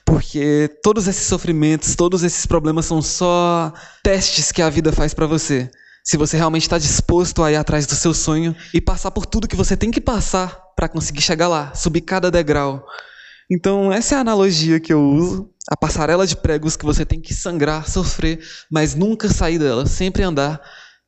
Porque 0.05 0.69
todos 0.83 1.09
esses 1.09 1.27
sofrimentos, 1.27 1.97
todos 1.97 2.23
esses 2.23 2.45
problemas 2.45 2.85
são 2.85 3.01
só 3.01 3.73
testes 4.05 4.53
que 4.53 4.61
a 4.61 4.69
vida 4.69 4.93
faz 4.93 5.15
para 5.15 5.27
você. 5.27 5.71
Se 6.05 6.19
você 6.19 6.37
realmente 6.37 6.65
está 6.65 6.77
disposto 6.77 7.43
a 7.43 7.51
ir 7.51 7.57
atrás 7.57 7.87
do 7.87 7.95
seu 7.95 8.13
sonho 8.13 8.55
e 8.75 8.81
passar 8.81 9.11
por 9.11 9.25
tudo 9.25 9.49
que 9.49 9.57
você 9.57 9.75
tem 9.75 9.91
que 9.91 10.03
passar 10.03 10.61
para 10.77 10.87
conseguir 10.87 11.23
chegar 11.23 11.49
lá, 11.49 11.75
subir 11.75 12.03
cada 12.03 12.31
degrau. 12.31 12.85
Então, 13.51 13.93
essa 13.93 14.15
é 14.15 14.19
a 14.19 14.21
analogia 14.21 14.79
que 14.79 14.93
eu 14.93 15.03
uso 15.03 15.51
a 15.71 15.77
passarela 15.77 16.27
de 16.27 16.37
pregos 16.37 16.77
que 16.77 16.85
você 16.85 17.05
tem 17.05 17.21
que 17.21 17.35
sangrar, 17.35 17.89
sofrer, 17.89 18.41
mas 18.71 18.95
nunca 18.95 19.29
sair 19.29 19.59
dela, 19.59 19.87
sempre 19.87 20.23
andar, 20.23 20.61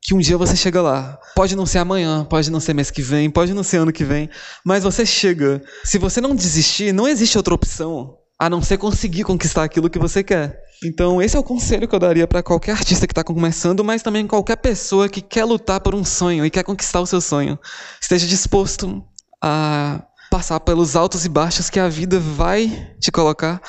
que 0.02 0.14
um 0.14 0.18
dia 0.18 0.36
você 0.36 0.56
chega 0.56 0.80
lá. 0.80 1.18
Pode 1.34 1.56
não 1.56 1.66
ser 1.66 1.78
amanhã, 1.78 2.24
pode 2.24 2.50
não 2.50 2.60
ser 2.60 2.74
mês 2.74 2.90
que 2.90 3.02
vem, 3.02 3.30
pode 3.30 3.54
não 3.54 3.62
ser 3.62 3.78
ano 3.78 3.92
que 3.92 4.04
vem, 4.04 4.28
mas 4.64 4.82
você 4.82 5.04
chega. 5.04 5.62
Se 5.84 5.98
você 5.98 6.20
não 6.20 6.34
desistir, 6.34 6.92
não 6.92 7.08
existe 7.08 7.36
outra 7.36 7.54
opção 7.54 8.16
a 8.38 8.48
não 8.48 8.62
ser 8.62 8.78
conseguir 8.78 9.24
conquistar 9.24 9.64
aquilo 9.64 9.90
que 9.90 9.98
você 9.98 10.22
quer. 10.22 10.58
Então, 10.82 11.20
esse 11.20 11.36
é 11.36 11.38
o 11.38 11.44
conselho 11.44 11.86
que 11.86 11.94
eu 11.94 11.98
daria 11.98 12.26
para 12.26 12.42
qualquer 12.42 12.72
artista 12.72 13.06
que 13.06 13.12
está 13.12 13.22
começando, 13.22 13.84
mas 13.84 14.02
também 14.02 14.26
qualquer 14.26 14.56
pessoa 14.56 15.10
que 15.10 15.20
quer 15.20 15.44
lutar 15.44 15.80
por 15.80 15.94
um 15.94 16.02
sonho 16.02 16.44
e 16.46 16.50
quer 16.50 16.62
conquistar 16.64 17.02
o 17.02 17.06
seu 17.06 17.20
sonho. 17.20 17.58
Esteja 18.00 18.26
disposto 18.26 19.04
a 19.42 20.02
passar 20.30 20.60
pelos 20.60 20.94
altos 20.94 21.24
e 21.24 21.28
baixos 21.28 21.68
que 21.68 21.80
a 21.80 21.88
vida 21.88 22.20
vai 22.20 22.94
te 23.00 23.10
colocar 23.10 23.60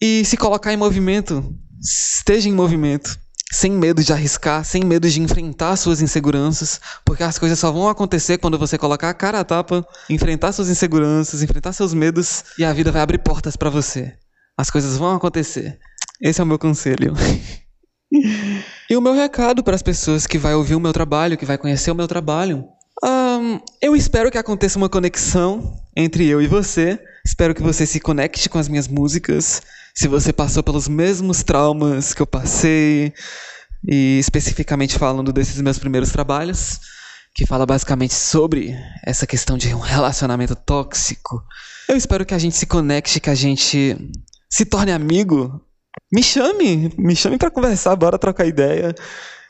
e 0.00 0.24
se 0.24 0.36
colocar 0.36 0.72
em 0.72 0.76
movimento. 0.76 1.54
Esteja 1.80 2.48
em 2.48 2.52
movimento, 2.52 3.16
sem 3.52 3.70
medo 3.70 4.02
de 4.02 4.12
arriscar, 4.12 4.64
sem 4.64 4.82
medo 4.82 5.08
de 5.08 5.20
enfrentar 5.20 5.76
suas 5.76 6.00
inseguranças, 6.00 6.80
porque 7.04 7.22
as 7.22 7.38
coisas 7.38 7.58
só 7.58 7.70
vão 7.70 7.88
acontecer 7.88 8.38
quando 8.38 8.58
você 8.58 8.76
colocar 8.76 9.10
a 9.10 9.14
cara 9.14 9.40
a 9.40 9.44
tapa, 9.44 9.86
enfrentar 10.08 10.52
suas 10.52 10.68
inseguranças, 10.68 11.42
enfrentar 11.42 11.72
seus 11.72 11.94
medos 11.94 12.44
e 12.58 12.64
a 12.64 12.72
vida 12.72 12.90
vai 12.90 13.02
abrir 13.02 13.18
portas 13.18 13.54
para 13.54 13.70
você. 13.70 14.14
As 14.56 14.70
coisas 14.70 14.96
vão 14.96 15.14
acontecer. 15.14 15.78
Esse 16.20 16.40
é 16.40 16.44
o 16.44 16.46
meu 16.46 16.58
conselho. 16.58 17.14
e 18.90 18.96
o 18.96 19.00
meu 19.00 19.14
recado 19.14 19.62
para 19.62 19.76
as 19.76 19.82
pessoas 19.82 20.26
que 20.26 20.38
vai 20.38 20.54
ouvir 20.54 20.74
o 20.74 20.80
meu 20.80 20.92
trabalho, 20.92 21.36
que 21.36 21.46
vai 21.46 21.58
conhecer 21.58 21.90
o 21.90 21.94
meu 21.94 22.08
trabalho. 22.08 22.64
Um, 23.04 23.60
eu 23.80 23.94
espero 23.94 24.30
que 24.30 24.38
aconteça 24.38 24.76
uma 24.76 24.88
conexão 24.88 25.76
entre 25.98 26.28
eu 26.28 26.40
e 26.40 26.46
você. 26.46 26.96
Espero 27.26 27.52
que 27.52 27.62
você 27.62 27.84
se 27.84 27.98
conecte 27.98 28.48
com 28.48 28.56
as 28.56 28.68
minhas 28.68 28.86
músicas 28.86 29.60
se 29.92 30.06
você 30.06 30.32
passou 30.32 30.62
pelos 30.62 30.86
mesmos 30.86 31.42
traumas 31.42 32.14
que 32.14 32.22
eu 32.22 32.26
passei, 32.26 33.12
e 33.86 34.16
especificamente 34.20 34.96
falando 34.96 35.32
desses 35.32 35.60
meus 35.60 35.76
primeiros 35.76 36.12
trabalhos, 36.12 36.78
que 37.34 37.44
fala 37.44 37.66
basicamente 37.66 38.14
sobre 38.14 38.76
essa 39.04 39.26
questão 39.26 39.58
de 39.58 39.74
um 39.74 39.80
relacionamento 39.80 40.54
tóxico. 40.54 41.42
Eu 41.88 41.96
espero 41.96 42.24
que 42.24 42.34
a 42.34 42.38
gente 42.38 42.56
se 42.56 42.64
conecte, 42.64 43.18
que 43.18 43.30
a 43.30 43.34
gente 43.34 43.96
se 44.48 44.64
torne 44.64 44.92
amigo. 44.92 45.60
Me 46.12 46.22
chame, 46.22 46.94
me 46.96 47.16
chame 47.16 47.36
para 47.36 47.50
conversar, 47.50 47.96
bora 47.96 48.16
trocar 48.20 48.46
ideia. 48.46 48.94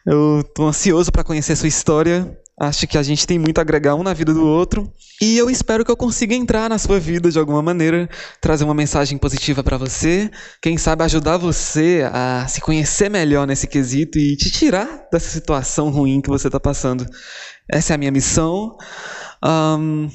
Eu 0.06 0.42
tô 0.54 0.66
ansioso 0.66 1.12
para 1.12 1.24
conhecer 1.24 1.56
sua 1.56 1.68
história. 1.68 2.38
Acho 2.61 2.87
que 2.87 2.99
a 2.99 3.03
gente 3.03 3.27
tem 3.27 3.38
muito 3.38 3.59
a 3.59 3.62
agregar 3.62 3.94
um 3.94 4.03
na 4.03 4.12
vida 4.12 4.35
do 4.35 4.44
outro. 4.44 4.92
E 5.21 5.38
eu 5.38 5.49
espero 5.49 5.85
que 5.85 5.90
eu 5.90 5.97
consiga 5.97 6.35
entrar 6.35 6.68
na 6.68 6.79
sua 6.79 6.99
vida 6.99 7.31
de 7.31 7.38
alguma 7.38 7.62
maneira, 7.62 8.09
trazer 8.40 8.64
uma 8.64 8.75
mensagem 8.75 9.16
positiva 9.16 9.62
para 9.62 9.77
você, 9.77 10.31
quem 10.61 10.77
sabe 10.77 11.05
ajudar 11.05 11.37
você 11.37 12.09
a 12.12 12.47
se 12.49 12.61
conhecer 12.61 13.09
melhor 13.09 13.47
nesse 13.47 13.66
quesito 13.66 14.18
e 14.18 14.37
te 14.37 14.51
tirar 14.51 15.09
dessa 15.12 15.29
situação 15.29 15.90
ruim 15.90 16.21
que 16.21 16.29
você 16.29 16.49
está 16.49 16.59
passando. 16.59 17.07
Essa 17.71 17.92
é 17.92 17.94
a 17.94 17.99
minha 17.99 18.11
missão. 18.11 18.77
Um, 19.44 20.09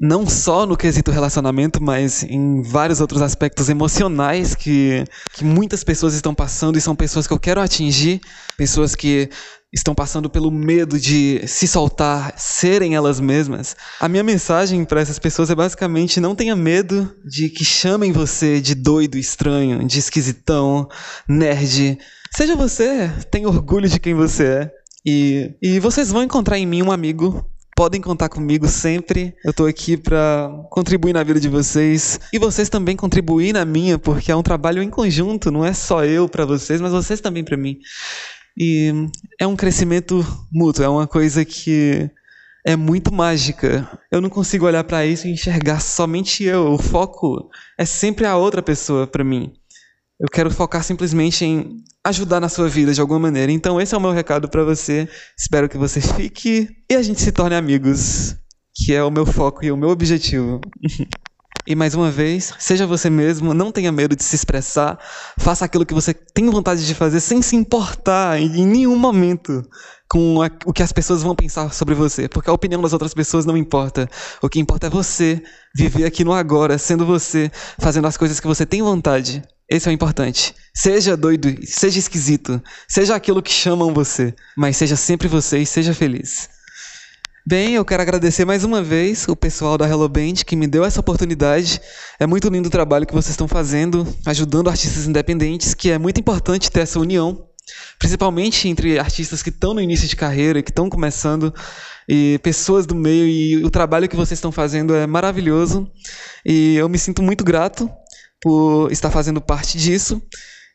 não 0.00 0.26
só 0.26 0.64
no 0.64 0.78
quesito 0.78 1.10
relacionamento, 1.10 1.82
mas 1.82 2.22
em 2.22 2.62
vários 2.62 3.02
outros 3.02 3.20
aspectos 3.20 3.68
emocionais 3.68 4.54
que, 4.54 5.04
que 5.34 5.44
muitas 5.44 5.84
pessoas 5.84 6.14
estão 6.14 6.34
passando 6.34 6.78
e 6.78 6.80
são 6.80 6.96
pessoas 6.96 7.26
que 7.26 7.34
eu 7.34 7.38
quero 7.38 7.60
atingir, 7.60 8.20
pessoas 8.56 8.94
que 8.94 9.28
estão 9.72 9.94
passando 9.94 10.28
pelo 10.28 10.50
medo 10.50 10.98
de 10.98 11.46
se 11.46 11.66
soltar, 11.68 12.34
serem 12.36 12.94
elas 12.94 13.20
mesmas. 13.20 13.76
A 14.00 14.08
minha 14.08 14.22
mensagem 14.22 14.84
para 14.84 15.00
essas 15.00 15.18
pessoas 15.18 15.50
é 15.50 15.54
basicamente 15.54 16.20
não 16.20 16.34
tenha 16.34 16.56
medo 16.56 17.14
de 17.24 17.48
que 17.48 17.64
chamem 17.64 18.12
você 18.12 18.60
de 18.60 18.74
doido, 18.74 19.16
estranho, 19.16 19.84
de 19.86 19.98
esquisitão, 19.98 20.88
nerd. 21.28 21.98
Seja 22.34 22.56
você, 22.56 23.08
tenha 23.30 23.48
orgulho 23.48 23.88
de 23.88 24.00
quem 24.00 24.14
você 24.14 24.44
é. 24.44 24.70
E, 25.06 25.54
e 25.62 25.80
vocês 25.80 26.10
vão 26.10 26.22
encontrar 26.22 26.58
em 26.58 26.66
mim 26.66 26.82
um 26.82 26.92
amigo 26.92 27.44
podem 27.80 28.02
contar 28.02 28.28
comigo 28.28 28.68
sempre. 28.68 29.34
Eu 29.42 29.54
tô 29.54 29.64
aqui 29.64 29.96
para 29.96 30.50
contribuir 30.68 31.14
na 31.14 31.22
vida 31.22 31.40
de 31.40 31.48
vocês 31.48 32.20
e 32.30 32.38
vocês 32.38 32.68
também 32.68 32.94
contribuir 32.94 33.54
na 33.54 33.64
minha, 33.64 33.98
porque 33.98 34.30
é 34.30 34.36
um 34.36 34.42
trabalho 34.42 34.82
em 34.82 34.90
conjunto, 34.90 35.50
não 35.50 35.64
é 35.64 35.72
só 35.72 36.04
eu 36.04 36.28
para 36.28 36.44
vocês, 36.44 36.78
mas 36.78 36.92
vocês 36.92 37.22
também 37.22 37.42
para 37.42 37.56
mim. 37.56 37.78
E 38.58 38.92
é 39.38 39.46
um 39.46 39.56
crescimento 39.56 40.24
mútuo, 40.52 40.84
é 40.84 40.88
uma 40.88 41.06
coisa 41.06 41.44
que 41.44 42.10
é 42.64 42.76
muito 42.76 43.12
mágica. 43.12 43.88
Eu 44.10 44.20
não 44.20 44.28
consigo 44.28 44.66
olhar 44.66 44.84
para 44.84 45.06
isso 45.06 45.26
e 45.26 45.32
enxergar 45.32 45.80
somente 45.80 46.44
eu. 46.44 46.72
O 46.72 46.78
foco 46.78 47.50
é 47.78 47.84
sempre 47.84 48.26
a 48.26 48.36
outra 48.36 48.62
pessoa 48.62 49.06
para 49.06 49.24
mim. 49.24 49.52
Eu 50.18 50.28
quero 50.30 50.50
focar 50.50 50.84
simplesmente 50.84 51.44
em 51.44 51.82
ajudar 52.04 52.40
na 52.40 52.48
sua 52.48 52.68
vida 52.68 52.92
de 52.92 53.00
alguma 53.00 53.18
maneira. 53.18 53.50
Então, 53.50 53.80
esse 53.80 53.94
é 53.94 53.98
o 53.98 54.00
meu 54.00 54.12
recado 54.12 54.48
para 54.48 54.64
você. 54.64 55.08
Espero 55.38 55.68
que 55.68 55.78
você 55.78 56.00
fique 56.00 56.68
e 56.90 56.94
a 56.94 57.02
gente 57.02 57.20
se 57.20 57.32
torne 57.32 57.56
amigos, 57.56 58.36
que 58.74 58.92
é 58.92 59.02
o 59.02 59.10
meu 59.10 59.24
foco 59.24 59.64
e 59.64 59.72
o 59.72 59.76
meu 59.76 59.88
objetivo. 59.88 60.60
E 61.66 61.74
mais 61.74 61.94
uma 61.94 62.10
vez, 62.10 62.54
seja 62.58 62.86
você 62.86 63.10
mesmo, 63.10 63.52
não 63.52 63.70
tenha 63.70 63.92
medo 63.92 64.16
de 64.16 64.24
se 64.24 64.34
expressar, 64.34 64.98
faça 65.38 65.64
aquilo 65.64 65.84
que 65.84 65.94
você 65.94 66.14
tem 66.14 66.48
vontade 66.48 66.86
de 66.86 66.94
fazer 66.94 67.20
sem 67.20 67.42
se 67.42 67.54
importar 67.54 68.40
em 68.40 68.66
nenhum 68.66 68.96
momento 68.96 69.62
com 70.08 70.38
o 70.64 70.72
que 70.72 70.82
as 70.82 70.90
pessoas 70.90 71.22
vão 71.22 71.36
pensar 71.36 71.72
sobre 71.72 71.94
você, 71.94 72.28
porque 72.28 72.50
a 72.50 72.52
opinião 72.52 72.82
das 72.82 72.92
outras 72.92 73.14
pessoas 73.14 73.44
não 73.46 73.56
importa. 73.56 74.08
O 74.42 74.48
que 74.48 74.58
importa 74.58 74.88
é 74.88 74.90
você 74.90 75.40
viver 75.76 76.04
aqui 76.04 76.24
no 76.24 76.32
agora, 76.32 76.78
sendo 76.78 77.06
você, 77.06 77.50
fazendo 77.78 78.08
as 78.08 78.16
coisas 78.16 78.40
que 78.40 78.46
você 78.46 78.66
tem 78.66 78.82
vontade. 78.82 79.42
Esse 79.68 79.88
é 79.88 79.92
o 79.92 79.94
importante. 79.94 80.52
Seja 80.74 81.16
doido, 81.16 81.54
seja 81.64 82.00
esquisito, 82.00 82.60
seja 82.88 83.14
aquilo 83.14 83.40
que 83.40 83.52
chamam 83.52 83.94
você, 83.94 84.34
mas 84.56 84.76
seja 84.76 84.96
sempre 84.96 85.28
você 85.28 85.58
e 85.58 85.66
seja 85.66 85.94
feliz. 85.94 86.48
Bem, 87.46 87.72
eu 87.72 87.84
quero 87.86 88.02
agradecer 88.02 88.44
mais 88.44 88.64
uma 88.64 88.82
vez 88.82 89.26
o 89.26 89.34
pessoal 89.34 89.78
da 89.78 89.88
Hello 89.88 90.06
Band 90.10 90.34
que 90.44 90.54
me 90.54 90.66
deu 90.66 90.84
essa 90.84 91.00
oportunidade. 91.00 91.80
É 92.18 92.26
muito 92.26 92.50
lindo 92.50 92.68
o 92.68 92.70
trabalho 92.70 93.06
que 93.06 93.14
vocês 93.14 93.30
estão 93.30 93.48
fazendo, 93.48 94.06
ajudando 94.26 94.68
artistas 94.68 95.06
independentes, 95.06 95.72
que 95.72 95.90
é 95.90 95.96
muito 95.96 96.20
importante 96.20 96.70
ter 96.70 96.80
essa 96.80 97.00
união, 97.00 97.46
principalmente 97.98 98.68
entre 98.68 98.98
artistas 98.98 99.42
que 99.42 99.48
estão 99.48 99.72
no 99.72 99.80
início 99.80 100.06
de 100.06 100.16
carreira 100.16 100.62
que 100.62 100.70
estão 100.70 100.90
começando, 100.90 101.52
e 102.06 102.38
pessoas 102.42 102.84
do 102.84 102.94
meio, 102.94 103.26
e 103.26 103.64
o 103.64 103.70
trabalho 103.70 104.06
que 104.06 104.16
vocês 104.16 104.36
estão 104.36 104.52
fazendo 104.52 104.94
é 104.94 105.06
maravilhoso. 105.06 105.90
E 106.44 106.76
eu 106.76 106.90
me 106.90 106.98
sinto 106.98 107.22
muito 107.22 107.42
grato 107.42 107.90
por 108.42 108.92
estar 108.92 109.10
fazendo 109.10 109.40
parte 109.40 109.78
disso 109.78 110.20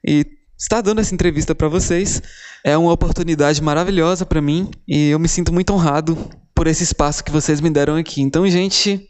e 0.06 0.25
estar 0.58 0.82
dando 0.82 0.99
essa 0.99 1.13
entrevista 1.13 1.54
para 1.54 1.67
vocês. 1.67 2.23
É 2.63 2.75
uma 2.75 2.91
oportunidade 2.91 3.62
maravilhosa 3.62 4.25
para 4.25 4.41
mim 4.41 4.71
e 4.88 5.10
eu 5.10 5.19
me 5.19 5.28
sinto 5.28 5.54
muito 5.54 5.71
honrado 5.71 6.17
por 6.56 6.68
esse 6.68 6.84
espaço 6.84 7.24
que 7.24 7.32
vocês 7.32 7.60
me 7.60 7.70
deram 7.70 7.96
aqui. 7.98 8.22
Então, 8.22 8.48
gente, 8.48 9.10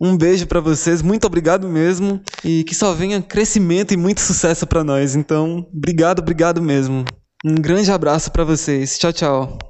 um 0.00 0.16
beijo 0.16 0.46
para 0.46 0.60
vocês, 0.60 1.02
muito 1.02 1.26
obrigado 1.26 1.68
mesmo 1.68 2.22
e 2.44 2.62
que 2.62 2.74
só 2.74 2.94
venha 2.94 3.20
crescimento 3.20 3.92
e 3.92 3.96
muito 3.96 4.20
sucesso 4.20 4.66
para 4.66 4.84
nós. 4.84 5.16
Então, 5.16 5.66
obrigado, 5.74 6.20
obrigado 6.20 6.62
mesmo. 6.62 7.04
Um 7.44 7.56
grande 7.56 7.90
abraço 7.90 8.30
para 8.30 8.44
vocês. 8.44 8.96
Tchau, 8.98 9.12
tchau. 9.12 9.67